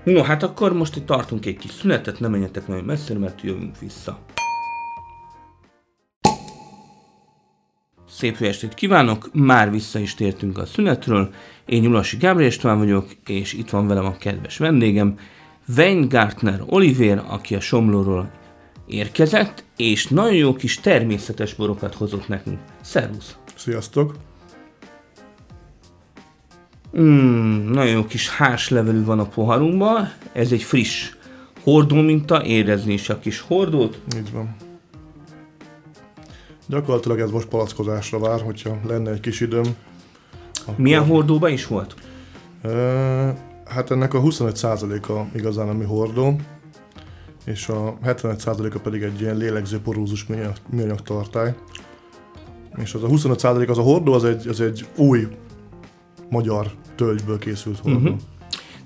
No, 0.04 0.22
hát 0.22 0.44
akkor 0.44 0.74
most 0.74 0.96
itt 0.96 1.06
tartunk 1.06 1.46
egy 1.46 1.58
kis 1.58 1.72
szünetet, 1.72 2.20
nem 2.20 2.32
menjetek 2.32 2.68
nagyon 2.68 2.84
messzire, 2.84 3.20
mert 3.20 3.42
jövünk 3.42 3.80
vissza. 3.80 4.20
Szép 8.10 8.42
estét 8.42 8.74
kívánok, 8.74 9.30
már 9.34 9.72
vissza 9.72 10.00
is 10.00 10.16
tértünk 10.16 10.58
a 10.58 10.66
szünetről. 10.66 11.34
Én 11.70 11.82
Nyulasi 11.82 12.18
Gábor 12.18 12.42
István 12.42 12.78
vagyok, 12.78 13.06
és 13.26 13.54
itt 13.54 13.70
van 13.70 13.88
velem 13.88 14.06
a 14.06 14.18
kedves 14.18 14.58
vendégem, 14.58 15.18
Weingartner 15.78 16.64
Oliver, 16.66 17.24
aki 17.28 17.56
a 17.56 17.60
Somlóról 17.60 18.32
érkezett, 18.88 19.64
és 19.78 20.08
nagyon 20.08 20.34
jó 20.34 20.54
kis 20.54 20.80
természetes 20.80 21.54
borokat 21.54 21.96
hozott 21.96 22.28
nekünk. 22.28 22.60
Szervusz! 22.82 23.36
Sziasztok! 23.56 24.16
Mm, 26.98 27.72
nagyon 27.72 27.92
jó 27.92 28.06
kis 28.06 28.30
házlevelű 28.30 29.04
van 29.04 29.20
a 29.20 29.28
poharunkban, 29.28 30.14
ez 30.32 30.52
egy 30.52 30.64
friss 30.64 31.12
hordó 31.64 32.02
minta, 32.02 32.46
érezni 32.46 32.94
is 32.94 33.10
a 33.10 33.20
kis 33.20 33.40
hordót. 33.40 34.02
Így 34.18 34.32
van. 34.32 34.56
Gyakorlatilag 36.68 37.20
ez 37.20 37.32
most 37.32 37.48
palackozásra 37.48 38.20
vár, 38.20 38.42
hogyha 38.42 38.80
lenne 38.88 39.12
egy 39.12 39.20
kis 39.20 39.40
időm. 39.40 39.76
Akkor, 40.70 40.84
Milyen 40.84 41.06
hordóba 41.06 41.50
is 41.50 41.68
volt? 41.68 41.96
Ö, 42.62 43.30
hát 43.66 43.92
ennek 43.92 44.14
a 44.14 44.22
25%-a 44.22 45.38
igazán 45.38 45.70
ami 45.70 45.86
hordó, 45.86 46.36
és 47.46 47.68
a 47.68 47.98
75%-a 48.06 48.80
pedig 48.80 49.02
egy 49.02 49.22
ilyen 49.22 49.38
lélegző 49.38 49.80
porózus 49.80 50.26
műanyag, 50.70 51.02
tartály. 51.02 51.56
És 52.78 52.94
az 52.94 53.04
a 53.04 53.08
25% 53.08 53.70
az 53.70 53.78
a 53.78 53.82
hordó, 53.82 54.14
az 54.14 54.24
egy, 54.24 54.48
az 54.48 54.62
egy 54.62 54.86
új 54.96 55.28
magyar 56.30 56.72
tölgyből 56.96 57.40
készült 57.40 57.80
hordó. 57.80 57.98
Uh-huh. 57.98 58.18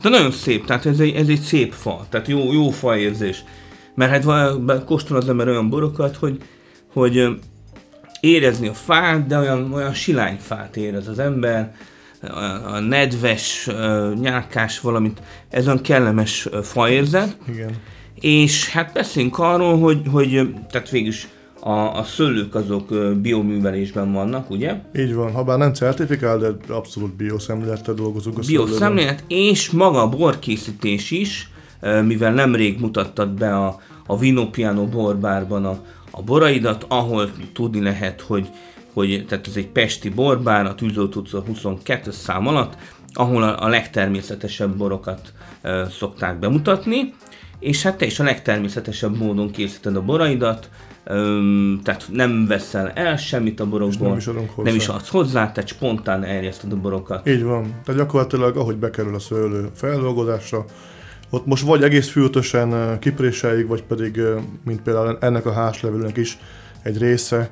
De 0.02 0.10
nagyon 0.10 0.32
szép, 0.32 0.66
tehát 0.66 0.86
ez 0.86 1.00
egy, 1.00 1.16
ez 1.16 1.28
egy 1.28 1.40
szép 1.40 1.74
fa, 1.74 2.06
tehát 2.10 2.28
jó, 2.28 2.54
jó 2.54 2.70
faérzés. 2.70 3.44
Mert 3.96 4.25
hát 4.25 4.86
kóstol 4.86 5.18
az 5.18 5.30
ember 5.30 5.48
olyan 5.48 5.70
borokat, 5.70 6.16
hogy, 6.16 6.38
hogy 6.94 7.40
érezni 8.24 8.68
a 8.68 8.74
fát, 8.74 9.27
de 9.27 9.39
olyan, 9.39 9.74
olyan 9.74 9.94
silányfát 9.94 10.77
érez 10.77 11.08
az 11.08 11.20
ember, 11.20 11.75
a, 12.22 12.74
a 12.74 12.80
nedves, 12.80 13.70
nyálkás 14.20 14.80
valamit, 14.80 15.22
ez 15.50 15.65
olyan 15.65 15.82
kellemes 15.82 16.50
faérzet. 16.62 17.38
Igen. 17.50 17.70
És 18.20 18.70
hát 18.70 18.94
beszéljünk 18.94 19.39
arról, 19.39 19.80
hogy, 19.80 20.01
hogy 20.12 20.53
tehát 20.70 20.89
végülis 20.89 21.27
a, 21.60 21.98
a 21.98 22.03
szőlők 22.03 22.56
azok 22.56 22.94
bioművelésben 23.22 24.13
vannak, 24.13 24.50
ugye? 24.50 24.75
Így 24.96 25.13
van, 25.13 25.32
ha 25.32 25.44
bár 25.44 25.58
nem 25.58 25.74
certifikál, 25.74 26.38
de 26.38 26.74
abszolút 26.74 27.15
bioszemlélettel 27.15 27.94
dolgozunk 27.94 28.38
a. 28.38 28.42
Bioszemlélet 28.48 29.24
és 29.27 29.70
maga 29.70 30.01
a 30.01 30.10
borkészítés 30.10 31.12
is, 31.12 31.50
mivel 32.03 32.34
nemrég 32.34 32.80
mutattad 32.80 33.30
be 33.30 33.56
a, 33.56 33.80
a 34.06 34.18
Vino 34.18 34.50
Piano 34.50 34.86
borbárban 34.86 35.65
a, 35.65 35.80
a 36.15 36.22
boraidat, 36.22 36.86
ahol 36.88 37.32
tudni 37.53 37.82
lehet, 37.82 38.22
hogy, 38.22 38.50
hogy 38.93 39.25
tehát 39.27 39.48
ez 39.48 39.55
egy 39.55 39.67
pesti 39.67 40.10
borbár, 40.10 40.65
a 40.65 40.75
Tűzoltó 40.75 41.20
utca 41.20 41.43
22 41.46 42.12
szám 42.12 42.48
alatt, 42.48 42.77
ahol 43.13 43.43
a, 43.43 43.63
a 43.63 43.67
legtermészetesebb 43.67 44.75
borokat 44.77 45.34
ö, 45.62 45.84
szokták 45.89 46.39
bemutatni, 46.39 47.13
és 47.60 47.84
hát 47.84 47.98
te 47.98 48.05
is 48.05 48.20
a 48.20 48.24
legtermészetesebb 48.24 49.17
módon 49.17 49.51
készíted 49.51 49.96
a 49.96 50.01
boraidat, 50.01 50.70
öm, 51.03 51.79
tehát 51.84 52.05
nem 52.12 52.48
veszel 52.48 52.89
el 52.89 53.17
semmit 53.17 53.60
a 53.60 53.65
borokból, 53.65 54.08
nem 54.08 54.17
is 54.17 54.25
nem 54.55 54.75
is 54.75 54.88
adsz 54.88 55.10
hozzá, 55.10 55.51
tehát 55.51 55.70
spontán 55.70 56.24
erjeszted 56.24 56.72
a 56.72 56.75
borokat. 56.75 57.27
Így 57.29 57.43
van. 57.43 57.63
Tehát 57.86 58.01
gyakorlatilag, 58.01 58.58
ahogy 58.58 58.77
bekerül 58.77 59.15
a 59.15 59.20
szőlő 59.20 59.70
feldolgozásra, 59.75 60.65
ott 61.34 61.46
most 61.46 61.63
vagy 61.63 61.84
egész 61.84 62.10
fürtösen 62.10 62.72
ö, 62.72 63.00
kipréseig, 63.00 63.68
vagy 63.68 63.84
pedig, 63.84 64.22
mint 64.66 64.82
például 64.82 65.18
ennek 65.22 65.46
a 65.46 65.52
házlevelőnek 65.54 66.18
is, 66.18 66.38
egy 66.84 66.98
része 66.98 67.52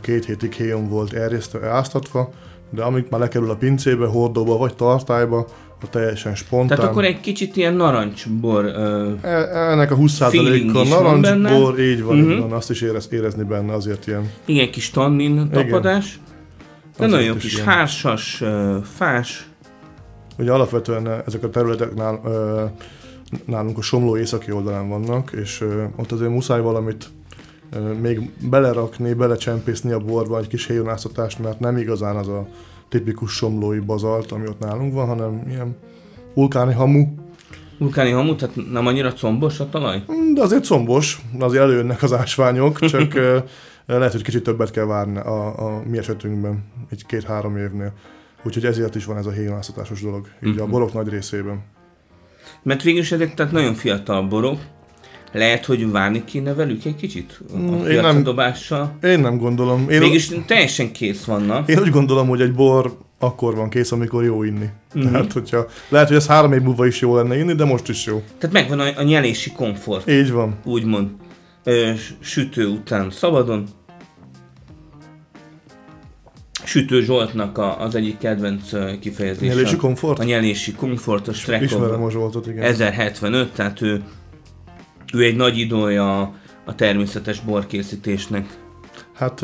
két 0.00 0.24
hétig 0.24 0.52
héjon 0.52 0.88
volt 0.88 1.12
erjesztve, 1.12 1.68
áztatva, 1.68 2.30
de 2.70 2.82
amint 2.82 3.10
már 3.10 3.20
lekerül 3.20 3.50
a 3.50 3.54
pincébe, 3.56 4.06
hordóba 4.06 4.56
vagy 4.56 4.74
tartályba, 4.74 5.46
a 5.82 5.88
teljesen 5.90 6.34
spontán. 6.34 6.76
Tehát 6.76 6.90
akkor 6.90 7.04
egy 7.04 7.20
kicsit 7.20 7.56
ilyen 7.56 7.74
narancsbor, 7.74 8.64
ö, 8.64 9.12
E- 9.20 9.70
Ennek 9.70 9.90
a 9.90 9.96
feeling 9.96 10.70
20%-a 10.70 10.80
is 10.82 10.88
van 10.88 11.20
benne. 11.20 11.36
narancsbor, 11.36 11.80
így 11.80 12.02
van, 12.02 12.16
Mhm. 12.16 12.30
így 12.30 12.38
van, 12.38 12.52
azt 12.52 12.70
is 12.70 12.80
érez, 12.80 13.08
érezni 13.10 13.42
benne, 13.42 13.72
azért 13.72 14.06
ilyen. 14.06 14.30
igen 14.44 14.70
kis 14.70 14.90
tannin 14.90 15.50
tapadás, 15.50 16.20
de 16.98 17.04
Azért 17.04 17.20
nagyon 17.20 17.38
kis 17.38 17.54
ilyen. 17.54 17.66
hársas, 17.66 18.40
ö, 18.40 18.76
fás, 18.96 19.46
Ugye 20.38 20.52
alapvetően 20.52 21.22
ezek 21.26 21.42
a 21.42 21.50
területek 21.50 21.94
nál, 21.94 22.20
ö, 22.24 22.64
nálunk 23.44 23.78
a 23.78 23.82
Somló 23.82 24.16
északi 24.16 24.52
oldalán 24.52 24.88
vannak, 24.88 25.32
és 25.32 25.64
ott 25.96 26.12
azért 26.12 26.30
muszáj 26.30 26.60
valamit 26.60 27.10
még 28.00 28.30
belerakni, 28.50 29.12
belecsempészni 29.12 29.92
a 29.92 29.98
borba 29.98 30.38
egy 30.38 30.46
kis 30.46 30.66
héjonáztatást, 30.66 31.38
mert 31.38 31.60
nem 31.60 31.76
igazán 31.76 32.16
az 32.16 32.28
a 32.28 32.48
tipikus 32.88 33.32
somlói 33.32 33.78
bazalt, 33.78 34.32
ami 34.32 34.48
ott 34.48 34.58
nálunk 34.58 34.94
van, 34.94 35.06
hanem 35.06 35.42
ilyen 35.48 35.76
vulkáni 36.34 36.72
hamu, 36.72 37.06
vulkáni 37.78 38.10
hamu, 38.10 38.34
tehát 38.34 38.70
nem 38.70 38.86
annyira 38.86 39.12
combos 39.12 39.60
a 39.60 39.68
talaj? 39.68 40.02
de 40.34 40.42
azért 40.42 40.64
combos, 40.64 41.20
azért 41.38 41.62
előjönnek 41.62 42.02
az 42.02 42.12
ásványok, 42.12 42.78
csak 42.78 43.14
lehet, 43.86 44.12
hogy 44.12 44.22
kicsit 44.22 44.42
többet 44.42 44.70
kell 44.70 44.84
várni 44.84 45.18
a, 45.18 45.66
a 45.66 45.82
mi 45.86 45.98
esetünkben, 45.98 46.64
egy 46.90 47.06
két-három 47.06 47.56
évnél. 47.56 47.92
Úgyhogy 48.44 48.64
ezért 48.64 48.94
is 48.94 49.04
van 49.04 49.16
ez 49.16 49.26
a 49.26 49.30
héjonáztatásos 49.30 50.02
dolog, 50.02 50.26
így 50.44 50.58
a 50.58 50.66
borok 50.66 50.92
nagy 50.92 51.08
részében. 51.08 51.62
Mert 52.62 52.82
végülis 52.82 53.12
ezek 53.12 53.34
tehát 53.34 53.52
nagyon 53.52 53.74
fiatal 53.74 54.22
borok, 54.22 54.58
lehet, 55.32 55.64
hogy 55.64 55.90
várni 55.90 56.24
kéne 56.24 56.54
velük 56.54 56.84
egy 56.84 56.96
kicsit 56.96 57.40
a 57.52 57.56
Mm, 57.56 57.86
én 57.86 58.00
nem- 58.00 58.22
dobással. 58.22 58.96
Én 59.02 59.20
nem 59.20 59.36
gondolom. 59.38 59.88
Én, 59.90 59.98
Mégis 59.98 60.30
teljesen 60.46 60.92
kész 60.92 61.24
vannak. 61.24 61.68
Én 61.68 61.78
úgy 61.78 61.90
gondolom, 61.90 62.28
hogy 62.28 62.40
egy 62.40 62.52
bor 62.52 62.98
akkor 63.18 63.54
van 63.54 63.70
kész, 63.70 63.92
amikor 63.92 64.24
jó 64.24 64.42
inni. 64.42 64.58
Mhm. 64.94 64.98
Mm-hmm. 65.02 65.12
Tehát, 65.12 65.32
hogyha, 65.32 65.66
lehet, 65.88 66.08
hogy 66.08 66.16
ez 66.16 66.26
három 66.26 66.52
év 66.52 66.60
múlva 66.62 66.86
is 66.86 67.00
jó 67.00 67.16
lenne 67.16 67.38
inni, 67.38 67.52
de 67.54 67.64
most 67.64 67.88
is 67.88 68.06
jó. 68.06 68.22
Tehát 68.38 68.54
megvan 68.54 68.80
a, 68.80 68.98
a 68.98 69.02
nyelési 69.02 69.52
komfort, 69.52 70.10
Így 70.10 70.30
van. 70.32 70.54
úgymond. 70.64 71.08
Ö, 71.64 71.90
sütő 72.20 72.66
után 72.66 73.10
szabadon. 73.10 73.66
Sütő 76.64 77.02
Zsoltnak 77.02 77.58
a, 77.58 77.80
az 77.80 77.94
egyik 77.94 78.18
kedvenc 78.18 78.70
kifejezése. 79.00 79.54
Nyelési 79.54 79.76
komfort? 79.76 80.18
A 80.18 80.24
nyelési 80.24 80.72
komfort, 80.72 81.28
a 81.28 81.32
Ismerem 81.60 82.02
a 82.02 82.10
Zsoltot, 82.10 82.46
igen. 82.46 82.62
1075, 82.62 83.52
tehát 83.52 83.80
ő, 83.80 84.02
ő 85.14 85.22
egy 85.22 85.36
nagy 85.36 85.58
idója 85.58 86.20
a, 86.64 86.74
természetes 86.74 87.40
borkészítésnek. 87.40 88.60
Hát 89.14 89.40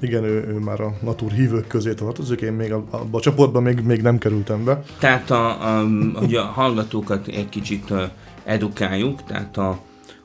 igen, 0.00 0.24
ő, 0.24 0.46
ő 0.48 0.58
már 0.58 0.80
a 0.80 0.94
natur 1.02 1.30
hívők 1.32 1.66
közé 1.66 1.94
tartozik, 1.94 2.40
én 2.40 2.52
még 2.52 2.72
a- 2.72 2.84
a 3.10 3.20
csoportban 3.20 3.62
még, 3.62 3.80
még 3.80 4.02
nem 4.02 4.18
kerültem 4.18 4.64
be. 4.64 4.82
Tehát 4.98 5.30
a, 5.30 5.78
a, 5.78 5.86
hogy 6.14 6.34
a 6.34 6.42
hallgatókat 6.42 7.26
egy 7.28 7.48
kicsit 7.48 7.92
edukáljuk, 8.44 9.24
tehát 9.24 9.56
a, 9.56 9.78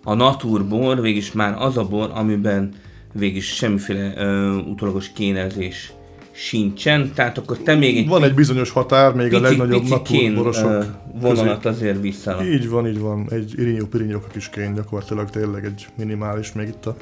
a 0.03 0.13
naturbor 0.13 1.01
végig 1.01 1.25
már 1.33 1.55
az 1.59 1.77
a 1.77 1.83
bor, 1.83 2.09
amiben 2.13 2.73
végig 3.13 3.43
semmiféle 3.43 4.13
ö, 4.17 4.53
utólagos 4.55 5.11
kénezés 5.13 5.91
sincsen, 6.37 7.11
tehát 7.13 7.37
akkor 7.37 7.57
te 7.57 7.75
még 7.75 7.97
egy 7.97 8.07
Van 8.07 8.23
egy 8.23 8.33
bizonyos 8.33 8.69
határ, 8.69 9.13
még 9.13 9.33
a 9.33 9.39
pici, 9.39 9.41
legnagyobb 9.41 9.81
pici 9.81 10.01
kén 10.01 10.31
naturborosok 10.31 10.69
ö, 10.69 10.77
közé. 10.79 11.35
vonalat 11.35 11.65
azért 11.65 12.01
vissza. 12.01 12.45
Így 12.45 12.69
van, 12.69 12.87
így 12.87 12.99
van. 12.99 13.27
Egy 13.29 13.53
irinyó 13.57 13.85
pirinyók 13.85 14.25
a 14.25 14.31
kis 14.31 14.49
kén, 14.49 14.73
gyakorlatilag 14.73 15.29
tényleg 15.29 15.65
egy 15.65 15.87
minimális, 15.97 16.53
még 16.53 16.67
itt 16.67 16.85
a 16.85 16.95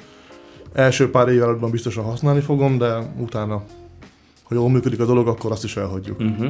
első 0.74 1.10
pár 1.10 1.28
év 1.28 1.42
biztosan 1.72 2.04
használni 2.04 2.42
fogom, 2.42 2.78
de 2.78 3.14
utána, 3.18 3.64
ha 4.44 4.56
jól 4.56 4.70
működik 4.70 5.00
a 5.00 5.06
dolog, 5.06 5.28
akkor 5.28 5.52
azt 5.52 5.64
is 5.64 5.78
elhagyjuk. 5.78 6.20
Uh-huh. 6.20 6.48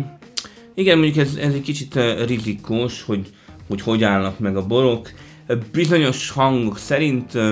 Igen, 0.73 0.97
mondjuk 0.97 1.25
ez, 1.25 1.35
ez 1.35 1.53
egy 1.53 1.61
kicsit 1.61 1.95
uh, 1.95 2.25
rizikós, 2.27 3.03
hogy, 3.03 3.29
hogy 3.67 3.81
hogy 3.81 4.03
állnak 4.03 4.39
meg 4.39 4.57
a 4.57 4.65
borok. 4.65 5.11
Bizonyos 5.71 6.29
hangok 6.29 6.77
szerint 6.77 7.33
uh, 7.33 7.49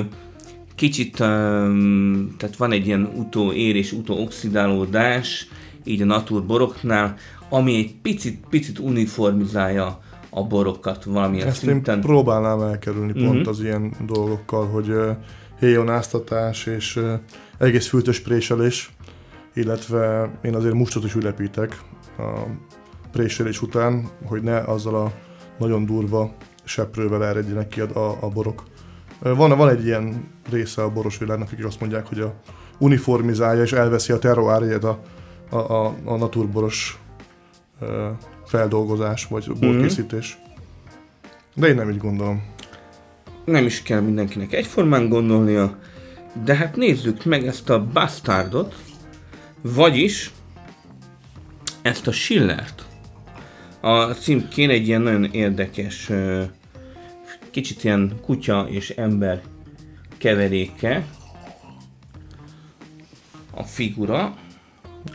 kicsit, 0.75 1.19
um, 1.19 2.35
tehát 2.37 2.55
van 2.57 2.71
egy 2.71 2.85
ilyen 2.85 3.11
utóér 3.15 3.75
és 3.75 3.91
utóoxidálódás, 3.91 5.47
így 5.83 6.01
a 6.01 6.05
natur 6.05 6.45
boroknál, 6.45 7.15
ami 7.49 7.75
egy 7.75 7.95
picit, 8.01 8.43
picit 8.49 8.79
uniformizálja 8.79 9.99
a 10.29 10.43
borokat 10.43 11.03
valamilyen 11.03 11.47
Ezt 11.47 11.57
szinten. 11.63 11.95
én 11.95 12.01
próbálnám 12.01 12.61
elkerülni 12.61 13.11
Mhm. 13.11 13.25
pont 13.25 13.47
az 13.47 13.61
ilyen 13.61 13.93
dolgokkal, 14.05 14.67
hogy 14.67 14.89
uh, 14.89 15.09
héjonáztatás 15.59 16.65
és 16.65 16.95
uh, 16.95 17.13
egész 17.57 17.87
fültös 17.87 18.19
préselés, 18.19 18.91
illetve 19.53 20.31
én 20.43 20.55
azért 20.55 20.73
mustot 20.73 21.03
is 21.03 21.15
ülepítek 21.15 21.81
a 22.17 22.39
préselés 23.11 23.61
után, 23.61 24.09
hogy 24.25 24.41
ne 24.41 24.57
azzal 24.57 24.95
a 24.95 25.11
nagyon 25.59 25.85
durva 25.85 26.33
seprővel 26.63 27.25
eredjenek 27.25 27.67
ki 27.67 27.79
a, 27.81 28.17
a 28.21 28.27
borok. 28.33 28.63
Van, 29.23 29.57
van 29.57 29.69
egy 29.69 29.85
ilyen 29.85 30.27
része 30.49 30.83
a 30.83 30.91
boros 30.91 31.17
világnak, 31.17 31.51
akik 31.51 31.65
azt 31.65 31.79
mondják, 31.79 32.07
hogy 32.07 32.19
a 32.19 32.33
uniformizálja 32.77 33.61
és 33.61 33.71
elveszi 33.71 34.11
a 34.11 34.19
terroárját 34.19 34.83
a, 34.83 34.99
a, 35.49 35.57
a, 35.57 35.95
a 36.03 36.15
naturboros 36.15 36.99
ö, 37.79 38.09
feldolgozás 38.45 39.25
vagy 39.25 39.51
borkészítés. 39.59 40.37
De 41.55 41.67
én 41.67 41.75
nem 41.75 41.89
így 41.89 41.97
gondolom. 41.97 42.43
Nem 43.45 43.65
is 43.65 43.81
kell 43.81 43.99
mindenkinek 43.99 44.53
egyformán 44.53 45.09
gondolnia, 45.09 45.77
de 46.43 46.55
hát 46.55 46.75
nézzük 46.75 47.25
meg 47.25 47.47
ezt 47.47 47.69
a 47.69 47.85
bastardot, 47.93 48.75
vagyis 49.61 50.31
ezt 51.81 52.07
a 52.07 52.11
Schillert. 52.11 52.85
A 53.81 54.03
címkén 54.03 54.69
egy 54.69 54.87
ilyen 54.87 55.01
nagyon 55.01 55.23
érdekes, 55.23 56.11
kicsit 57.53 57.83
ilyen 57.83 58.19
kutya 58.21 58.65
és 58.69 58.89
ember 58.89 59.41
keveréke 60.17 61.05
a 63.51 63.63
figura. 63.63 64.33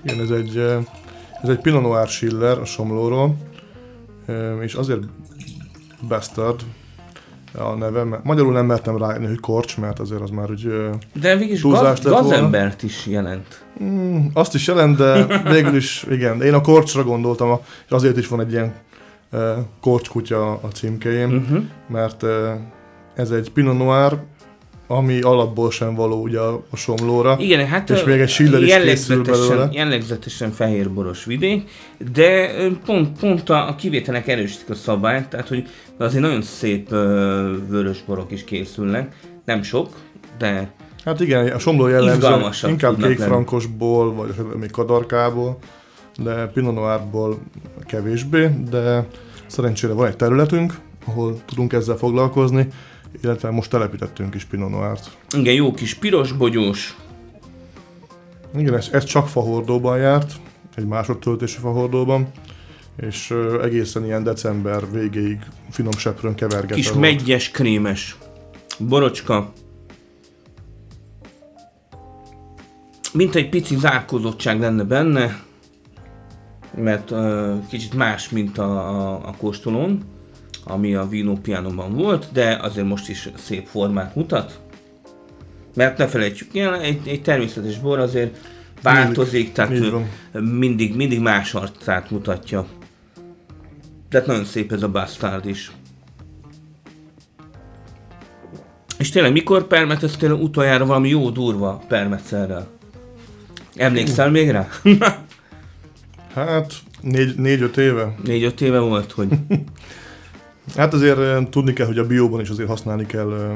Igen, 0.02 0.20
ez 0.20 0.30
egy, 0.30 0.56
ö, 0.56 0.78
ez 1.42 1.48
egy 1.48 1.60
Pinot 1.60 1.82
Noir 1.82 2.06
Schiller 2.06 2.58
a 2.58 2.64
Somlóról, 2.64 3.36
ö, 4.26 4.62
és 4.62 4.74
azért 4.74 5.02
Bastard 6.08 6.60
a 7.54 7.74
neve, 7.74 8.04
mert 8.04 8.24
magyarul 8.24 8.52
nem 8.52 8.66
mertem 8.66 8.96
rájönni, 8.96 9.26
hogy 9.26 9.40
korcs, 9.40 9.78
mert 9.78 9.98
azért 9.98 10.20
az 10.20 10.30
már 10.30 10.50
úgy 10.50 10.66
ö, 10.66 10.90
De 11.12 11.36
végig 11.36 11.60
Túlzás 11.60 12.00
gaz, 12.00 12.12
gazembert 12.12 12.82
is 12.82 13.06
jelent. 13.06 13.64
Mm, 13.82 14.26
azt 14.32 14.54
is 14.54 14.66
jelent, 14.66 14.96
de 14.96 15.26
végül 15.54 15.76
is, 15.76 16.06
igen, 16.10 16.42
én 16.42 16.54
a 16.54 16.60
korcsra 16.60 17.04
gondoltam, 17.04 17.58
és 17.84 17.90
azért 17.90 18.16
is 18.16 18.28
van 18.28 18.40
egy 18.40 18.52
ilyen 18.52 18.74
korcskutya 19.80 20.52
a 20.52 20.68
címkején, 20.72 21.28
Uh-huh. 21.32 21.64
mert 21.88 22.24
ez 23.14 23.30
egy 23.30 23.50
Pinot 23.52 23.78
Noir, 23.78 24.18
ami 24.90 25.20
alapból 25.20 25.70
sem 25.70 25.94
való 25.94 26.22
ugye 26.22 26.38
a, 26.40 26.62
somlóra. 26.74 27.36
Igen, 27.38 27.66
hát 27.66 27.90
És 27.90 28.04
még 28.04 28.20
egy 28.20 28.28
Schiller 28.28 28.62
is 28.62 28.74
készül 28.76 29.22
belőle. 29.24 29.68
jellegzetesen, 29.72 30.50
fehérboros 30.50 31.24
vidék, 31.24 31.70
de 32.12 32.50
pont, 32.84 33.18
pont 33.18 33.50
a, 33.50 33.68
a 33.68 33.74
kivételek 33.74 34.28
erősítik 34.28 34.70
a 34.70 34.74
szabályt, 34.74 35.28
tehát 35.28 35.48
hogy 35.48 35.68
azért 35.98 36.22
nagyon 36.22 36.42
szép 36.42 36.92
ö, 36.92 37.52
vörös 37.68 38.02
borok 38.06 38.30
is 38.30 38.44
készülnek, 38.44 39.16
nem 39.44 39.62
sok, 39.62 39.88
de 40.38 40.70
Hát 41.04 41.20
igen, 41.20 41.48
a 41.48 41.58
somló 41.58 41.86
jellemző 41.86 42.68
inkább 42.68 43.02
kékfrankosból, 43.02 44.14
vagy 44.14 44.34
még 44.60 44.70
kadarkából, 44.70 45.58
de 46.22 46.46
Pinot 46.46 46.74
Noirból 46.74 47.38
kevésbé, 47.86 48.50
de 48.70 49.06
szerencsére 49.46 49.92
van 49.92 50.06
egy 50.06 50.16
területünk, 50.16 50.78
ahol 51.06 51.44
tudunk 51.44 51.72
ezzel 51.72 51.96
foglalkozni, 51.96 52.68
illetve 53.22 53.50
most 53.50 53.70
telepítettünk 53.70 54.34
is 54.34 54.44
Pinot 54.44 54.70
Noirt. 54.70 55.16
igen, 55.36 55.54
jó 55.54 55.72
kis 55.72 55.94
piros 55.94 56.32
bogyós, 56.32 56.96
Igen, 58.56 58.74
ez, 58.74 58.88
ez 58.92 59.04
csak 59.04 59.28
fahordóban 59.28 59.98
járt, 59.98 60.32
egy 60.74 60.86
másodtöltési 60.86 61.58
fahordóban, 61.58 62.26
és 62.96 63.30
ö, 63.30 63.62
egészen 63.62 64.04
ilyen 64.04 64.22
december 64.22 64.90
végéig 64.90 65.38
finom 65.70 65.92
seprőn 65.92 66.34
kevergetve 66.34 66.74
kis 66.74 66.88
volt. 66.88 67.00
megyes, 67.00 67.50
krémes 67.50 68.16
borocska, 68.78 69.52
mint 73.12 73.34
egy 73.34 73.48
pici 73.48 73.76
zárkózottság 73.76 74.60
lenne 74.60 74.82
benne, 74.82 75.40
mert 76.78 77.10
uh, 77.10 77.66
kicsit 77.68 77.94
más, 77.94 78.28
mint 78.28 78.58
a, 78.58 78.88
a, 78.88 79.12
a 79.14 79.34
kóstolón, 79.38 80.02
ami 80.64 80.94
a 80.94 81.08
Vino 81.08 81.34
Pianoban 81.34 81.94
volt, 81.94 82.28
de 82.32 82.58
azért 82.62 82.86
most 82.86 83.08
is 83.08 83.28
szép 83.36 83.66
formát 83.66 84.14
mutat. 84.14 84.60
Mert 85.74 85.98
ne 85.98 86.06
felejtsük 86.06 86.56
el, 86.56 86.80
egy, 86.80 87.08
egy 87.08 87.22
természetes 87.22 87.78
bor 87.78 87.98
azért 87.98 88.38
változik, 88.82 89.52
tehát 89.52 89.78
van. 89.88 90.08
mindig, 90.42 90.96
mindig 90.96 91.20
más 91.20 91.54
arcát 91.54 92.10
mutatja. 92.10 92.66
Tehát 94.08 94.26
nagyon 94.26 94.44
szép 94.44 94.72
ez 94.72 94.82
a 94.82 94.88
Bastard 94.88 95.46
is. 95.46 95.72
És 98.98 99.10
tényleg 99.10 99.32
mikor 99.32 99.66
permeteztél 99.66 100.32
utoljára 100.32 100.86
valami 100.86 101.08
jó 101.08 101.30
durva 101.30 101.82
permecelrel? 101.88 102.66
Emlékszel 103.74 104.30
még 104.30 104.50
rá? 104.50 104.68
Hát 106.46 106.72
négy, 107.00 107.34
négy-öt 107.36 107.76
éve. 107.76 108.14
Négy-öt 108.24 108.60
éve 108.60 108.78
volt, 108.78 109.12
hogy... 109.12 109.28
Hát 110.76 110.94
azért 110.94 111.16
ö, 111.16 111.38
tudni 111.50 111.72
kell, 111.72 111.86
hogy 111.86 111.98
a 111.98 112.06
bióban 112.06 112.40
is 112.40 112.48
azért 112.48 112.68
használni 112.68 113.06
kell 113.06 113.26
ö, 113.30 113.52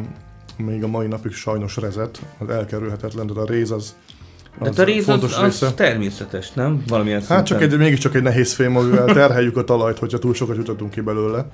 még 0.65 0.83
a 0.83 0.87
mai 0.87 1.07
napig 1.07 1.33
sajnos 1.33 1.77
rezet, 1.77 2.21
az 2.39 2.49
elkerülhetetlen, 2.49 3.27
de 3.27 3.41
a 3.41 3.45
réz 3.47 3.71
az, 3.71 3.95
De 4.61 4.69
az 4.69 4.79
a 4.79 4.85
réz 4.85 4.99
az, 4.99 5.05
fontos 5.05 5.37
az 5.37 5.43
része. 5.43 5.73
természetes, 5.75 6.51
nem? 6.53 6.83
Valamilyen 6.89 7.23
Hát 7.29 7.47
csak 7.47 7.59
szinten. 7.59 7.79
egy, 7.79 7.85
mégiscsak 7.85 8.15
egy 8.15 8.23
nehéz 8.23 8.53
fém, 8.53 8.77
amivel 8.77 9.05
terheljük 9.15 9.57
a 9.57 9.65
talajt, 9.65 9.99
hogyha 9.99 10.19
túl 10.19 10.35
sokat 10.35 10.57
jutatunk 10.57 10.91
ki 10.91 11.01
belőle. 11.01 11.47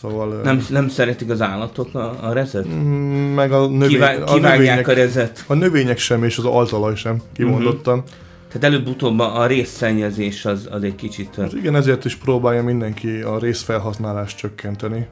Szóval... 0.00 0.30
ö, 0.32 0.42
Nem, 0.42 0.64
nem 0.70 0.88
szeretik 0.88 1.30
az 1.30 1.40
állatok 1.40 1.94
a, 1.94 2.28
a 2.28 2.32
rezet? 2.32 2.68
mm, 2.68 3.34
meg 3.34 3.52
a, 3.52 3.66
növény, 3.68 3.88
Kivá- 3.88 4.30
a, 4.30 4.36
növények, 4.38 4.88
a 4.88 4.92
rezet. 4.92 5.44
a 5.46 5.54
növények 5.54 5.98
sem, 5.98 6.24
és 6.24 6.38
az 6.38 6.44
altalaj 6.44 6.94
sem, 6.94 7.16
kimondottan. 7.32 7.96
Mhm. 7.98 8.06
Tehát 8.54 8.74
előbb-utóbb 8.74 9.18
a 9.18 9.46
részszennyezés 9.46 10.44
az, 10.44 10.68
az 10.70 10.82
egy 10.82 10.94
kicsit... 10.94 11.34
Hát 11.34 11.52
igen, 11.52 11.74
ezért 11.74 12.04
is 12.04 12.16
próbálja 12.16 12.62
mindenki 12.62 13.20
a 13.20 13.38
részfelhasználást 13.38 14.36
csökkenteni, 14.36 15.06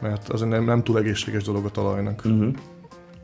mert 0.00 0.28
az 0.28 0.40
nem, 0.40 0.64
nem 0.64 0.82
túl 0.82 0.98
egészséges 0.98 1.42
dolog 1.42 1.64
a 1.64 1.70
talajnak. 1.70 2.22
Uh-huh. 2.24 2.54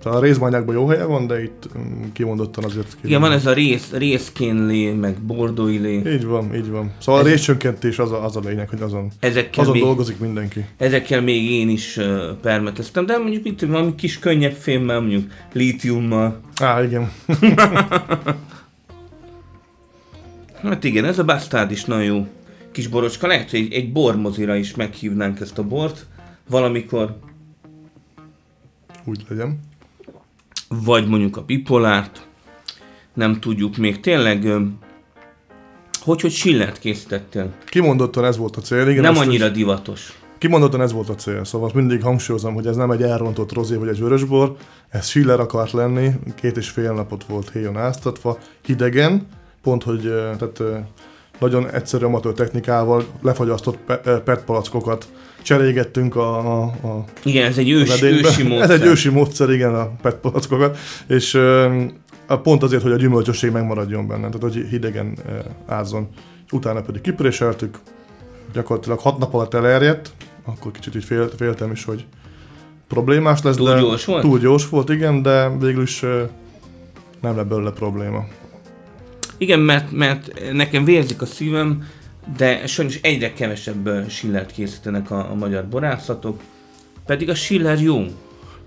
Tehát 0.02 0.18
a 0.18 0.22
részbányákban 0.22 0.74
jó 0.74 0.86
helye 0.86 1.04
van, 1.04 1.26
de 1.26 1.42
itt 1.42 1.68
mm, 1.78 2.02
kimondottan 2.12 2.64
azért... 2.64 2.96
Igen, 3.04 3.20
van 3.20 3.32
ez 3.32 3.46
a 3.46 3.52
rész, 3.52 3.90
részkénlé, 3.92 4.92
meg 4.92 5.20
bordóilé. 5.20 6.02
Így 6.06 6.24
van, 6.24 6.54
így 6.54 6.70
van. 6.70 6.92
Szóval 6.98 7.20
Ez- 7.20 7.26
a 7.26 7.30
részcsökkentés 7.30 7.98
az 7.98 8.12
a, 8.12 8.24
az 8.24 8.36
a 8.36 8.40
lényeg, 8.44 8.68
hogy 8.68 8.80
azon, 8.82 9.10
Ezekkel 9.20 9.62
azon 9.62 9.72
még, 9.72 9.82
dolgozik 9.82 10.18
mindenki. 10.18 10.64
ezekkel 10.76 11.22
még 11.22 11.50
én 11.50 11.68
is 11.68 11.96
uh, 11.96 12.04
permeteztem, 12.42 13.06
de 13.06 13.18
mondjuk 13.18 13.44
itt 13.46 13.60
valami 13.60 13.94
kis 13.94 14.18
könnyebb 14.18 14.54
fémmel, 14.54 15.00
mondjuk 15.00 15.30
lítiummal. 15.52 16.40
Á, 16.60 16.82
igen. 16.84 17.10
Hát 20.62 20.84
igen, 20.84 21.04
ez 21.04 21.18
a 21.18 21.24
Bastard 21.24 21.70
is 21.70 21.84
nagyon 21.84 22.04
jó 22.04 22.26
kis 22.72 22.86
borocska. 22.88 23.26
Lehet, 23.26 23.50
hogy 23.50 23.60
egy, 23.60 23.72
egy 23.72 23.92
bormozira 23.92 24.54
is 24.54 24.74
meghívnánk 24.74 25.40
ezt 25.40 25.58
a 25.58 25.62
bort 25.62 26.06
valamikor, 26.48 27.16
Úgy 29.04 29.24
legyen. 29.28 29.60
vagy 30.68 31.08
mondjuk 31.08 31.36
a 31.36 31.42
bipolárt. 31.44 32.26
Nem 33.14 33.40
tudjuk 33.40 33.76
még. 33.76 34.00
Tényleg, 34.00 34.48
hogy, 36.00 36.20
hogy 36.20 36.30
Schillert 36.32 36.78
készítettél? 36.78 37.54
Kimondottan 37.66 38.24
ez 38.24 38.36
volt 38.36 38.56
a 38.56 38.60
cél. 38.60 38.88
Igen, 38.88 39.02
Nem 39.02 39.16
annyira 39.16 39.46
is- 39.46 39.52
divatos. 39.52 40.18
Kimondottan 40.38 40.80
ez 40.80 40.92
volt 40.92 41.08
a 41.08 41.14
cél, 41.14 41.44
szóval 41.44 41.70
mindig 41.74 42.02
hangsúlyozom, 42.02 42.54
hogy 42.54 42.66
ez 42.66 42.76
nem 42.76 42.90
egy 42.90 43.02
elrontott 43.02 43.52
rozé 43.52 43.76
vagy 43.76 43.88
egy 43.88 43.98
vörösbor, 44.00 44.56
ez 44.88 45.06
Schiller 45.08 45.40
akart 45.40 45.70
lenni, 45.70 46.10
két 46.34 46.56
és 46.56 46.68
fél 46.68 46.92
napot 46.92 47.24
volt 47.24 47.50
héjon 47.50 47.76
áztatva, 47.76 48.38
hidegen, 48.64 49.26
pont, 49.66 49.82
hogy 49.82 50.00
tehát, 50.38 50.62
nagyon 51.40 51.70
egyszerű 51.70 52.04
amatőr 52.04 52.32
technikával 52.32 53.04
lefagyasztott 53.22 53.78
PET 54.24 54.44
palackokat 54.44 55.08
cserégettünk 55.42 56.16
a, 56.16 56.38
a, 56.38 56.62
a 56.62 57.04
Igen, 57.24 57.46
ez 57.46 57.58
egy 57.58 57.70
ős, 57.70 58.02
ősi 58.02 58.42
módszer. 58.42 58.70
Ez 58.70 58.80
egy 58.80 58.86
ősi 58.86 59.08
módszer, 59.08 59.50
igen, 59.50 59.74
a 59.74 59.90
PET 60.02 60.14
palackokat, 60.16 60.78
és 61.06 61.34
a- 62.26 62.36
pont 62.42 62.62
azért, 62.62 62.82
hogy 62.82 62.92
a 62.92 62.96
gyümölcsösség 62.96 63.50
megmaradjon 63.50 64.06
benne, 64.06 64.28
tehát 64.28 64.42
hogy 64.42 64.66
hidegen 64.70 65.18
ázzon. 65.66 66.08
Utána 66.52 66.80
pedig 66.80 67.00
kipréseltük, 67.00 67.78
gyakorlatilag 68.52 68.98
hat 68.98 69.18
nap 69.18 69.34
alatt 69.34 69.54
elerjedt, 69.54 70.10
akkor 70.44 70.72
kicsit 70.72 70.94
így 70.94 71.04
fél, 71.04 71.28
féltem 71.36 71.70
is, 71.70 71.84
hogy 71.84 72.04
problémás 72.88 73.42
lesz, 73.42 73.56
Túl 73.56 73.68
de 73.74 73.80
gyors 73.80 74.04
volt? 74.04 74.22
túl 74.22 74.38
gyors 74.38 74.68
volt, 74.68 74.90
igen, 74.90 75.22
de 75.22 75.48
végül 75.48 75.82
is 75.82 76.00
nem 77.20 77.36
lett 77.36 77.46
belőle 77.46 77.70
probléma. 77.70 78.24
Igen, 79.38 79.60
mert, 79.60 79.92
mert 79.92 80.52
nekem 80.52 80.84
vérzik 80.84 81.22
a 81.22 81.26
szívem, 81.26 81.88
de 82.36 82.66
sajnos 82.66 82.98
egyre 83.02 83.32
kevesebb 83.32 83.86
ö, 83.86 84.00
Schillert 84.08 84.52
készítenek 84.52 85.10
a, 85.10 85.30
a 85.30 85.34
magyar 85.34 85.68
borászatok. 85.68 86.40
Pedig 87.06 87.28
a 87.28 87.34
Schiller 87.34 87.80
jó. 87.80 88.04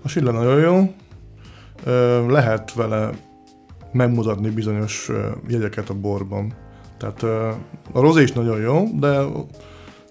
A 0.02 0.08
Schiller 0.08 0.32
nagyon 0.32 0.60
jó, 0.60 0.94
lehet 2.28 2.74
vele 2.74 3.10
megmutatni 3.92 4.50
bizonyos 4.50 5.08
jegyeket 5.48 5.90
a 5.90 5.94
borban. 5.94 6.52
Tehát 6.98 7.22
a 7.92 8.00
rozé 8.00 8.22
is 8.22 8.32
nagyon 8.32 8.60
jó, 8.60 8.88
de 8.98 9.20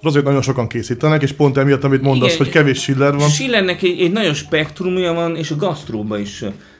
rozét 0.02 0.24
nagyon 0.24 0.42
sokan 0.42 0.68
készítenek, 0.68 1.22
és 1.22 1.32
pont 1.32 1.58
emiatt, 1.58 1.84
amit 1.84 2.02
mondasz, 2.02 2.34
Igen, 2.34 2.44
hogy 2.46 2.54
kevés 2.54 2.80
Schiller 2.80 3.16
van. 3.16 3.30
Schillernek 3.30 3.82
egy, 3.82 4.02
egy 4.02 4.12
nagyon 4.12 4.34
spektrumja 4.34 5.14
van, 5.14 5.36
és 5.36 5.52
a 5.52 5.56
gasztróba 5.56 6.18
is. 6.18 6.38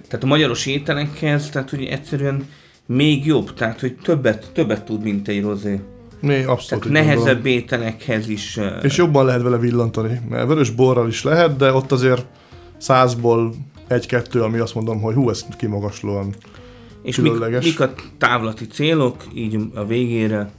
Tehát 0.08 0.24
a 0.24 0.28
magyaros 0.28 0.66
ételekhez, 0.66 1.50
tehát 1.50 1.70
hogy 1.70 1.84
egyszerűen 1.84 2.48
még 2.96 3.26
jobb, 3.26 3.54
tehát 3.54 3.80
hogy 3.80 3.96
többet, 3.96 4.52
többet 4.54 4.86
tud, 4.86 5.04
mint 5.04 5.28
egy 5.28 5.42
rozé. 5.42 5.80
Né, 6.20 6.44
abszolút. 6.44 6.84
Tehát 6.84 7.04
nehezebb 7.04 7.26
gondolom. 7.26 7.46
ételekhez 7.46 8.30
is. 8.30 8.60
És 8.82 8.98
jobban 8.98 9.26
lehet 9.26 9.42
vele 9.42 9.58
villantani, 9.58 10.22
mert 10.30 10.48
vörös 10.48 10.70
borral 10.70 11.08
is 11.08 11.24
lehet, 11.24 11.56
de 11.56 11.74
ott 11.74 11.92
azért 11.92 12.26
százból 12.78 13.54
egy-kettő, 13.88 14.42
ami 14.42 14.58
azt 14.58 14.76
mondom, 14.76 15.02
hogy 15.02 15.16
hú, 15.16 15.30
ez 15.30 15.46
kimagaslóan. 15.58 16.34
És 17.04 17.16
mik, 17.16 17.32
különleges. 17.32 17.66
mik 17.66 17.80
a 17.80 17.94
távlati 18.18 18.68
célok, 18.68 19.24
így 19.34 19.58
a 19.74 19.86
végére. 19.86 20.50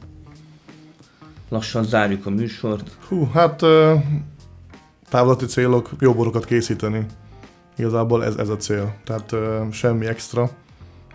Lassan 1.49 1.85
zárjuk 1.85 2.27
a 2.27 2.31
műsort. 2.31 2.91
Hú, 3.09 3.29
hát 3.33 3.63
távlati 5.09 5.47
célok, 5.47 5.91
jó 6.01 6.15
borokat 6.15 6.45
készíteni. 6.45 7.07
Igazából 7.77 8.25
ez, 8.25 8.37
ez 8.37 8.49
a 8.49 8.57
cél. 8.57 8.95
Tehát 9.05 9.35
semmi 9.73 10.07
extra. 10.07 10.51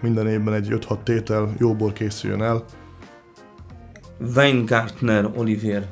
Minden 0.02 0.28
évben 0.28 0.54
egy 0.54 0.68
5-6 0.70 1.04
tétel 1.04 1.54
jó 1.58 1.76
bor 1.76 1.94
készüljön 1.94 2.42
el. 2.42 2.64
Weingartner 4.36 5.30
Olivier 5.36 5.88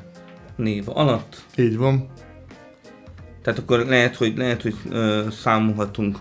név 0.56 0.84
alatt. 0.86 1.44
Így 1.56 1.76
van. 1.76 2.08
Tehát 3.42 3.58
akkor 3.58 3.78
lehet, 3.78 4.16
hogy, 4.16 4.36
lehet, 4.36 4.62
hogy 4.62 4.74
ö, 4.90 5.26
számolhatunk 5.30 6.18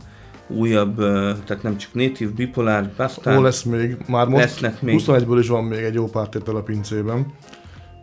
újabb, 0.48 0.98
ö, 0.98 1.32
tehát 1.46 1.64
nem 1.64 1.78
csak 1.78 1.94
native, 1.94 2.32
bipolar, 2.36 2.92
Hol 3.24 3.42
lesz 3.42 3.64
még? 3.64 3.98
Már 4.08 4.28
most 4.28 4.44
Lesznek 4.44 4.82
még. 4.82 5.02
21-ből 5.06 5.38
is 5.40 5.48
van 5.48 5.64
még 5.64 5.80
egy 5.80 5.94
jó 5.94 6.06
pár 6.06 6.30
tétel 6.30 6.56
a 6.56 6.62
pincében. 6.62 7.26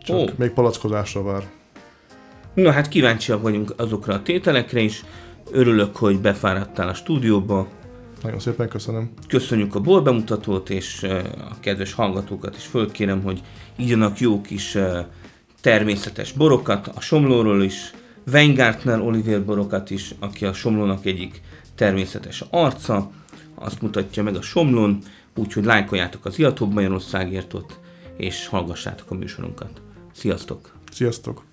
Csak 0.03 0.17
Ó. 0.17 0.25
még 0.35 0.49
palackozásra 0.49 1.23
vár. 1.23 1.43
Na 2.53 2.71
hát 2.71 2.87
kíváncsiak 2.87 3.41
vagyunk 3.41 3.73
azokra 3.77 4.13
a 4.13 4.21
tételekre 4.21 4.79
is. 4.79 5.03
Örülök, 5.51 5.95
hogy 5.95 6.19
befáradtál 6.19 6.87
a 6.87 6.93
stúdióba. 6.93 7.67
Nagyon 8.21 8.39
szépen 8.39 8.69
köszönöm. 8.69 9.11
Köszönjük 9.27 9.75
a 9.75 9.79
bor 9.79 10.03
bemutatót, 10.03 10.69
és 10.69 11.03
a 11.49 11.59
kedves 11.59 11.93
hallgatókat 11.93 12.55
is 12.55 12.65
fölkérem, 12.65 13.21
hogy 13.23 13.41
ígyanak 13.75 14.19
jó 14.19 14.41
kis 14.41 14.77
természetes 15.61 16.31
borokat, 16.31 16.87
a 16.87 17.01
Somlóról 17.01 17.63
is, 17.63 17.93
Weingartner 18.31 18.99
Oliver 18.99 19.45
borokat 19.45 19.89
is, 19.89 20.15
aki 20.19 20.45
a 20.45 20.53
Somlónak 20.53 21.05
egyik 21.05 21.41
természetes 21.75 22.43
arca, 22.49 23.11
azt 23.55 23.81
mutatja 23.81 24.23
meg 24.23 24.35
a 24.35 24.41
Somlón, 24.41 24.97
úgyhogy 25.35 25.65
lájkoljátok 25.65 26.25
az 26.25 26.39
Iatóbb 26.39 26.73
Magyarországért 26.73 27.53
ott, 27.53 27.79
és 28.17 28.47
hallgassátok 28.47 29.11
a 29.11 29.15
műsorunkat. 29.15 29.81
Sziasztok! 30.13 30.71
Sziasztok! 30.91 31.50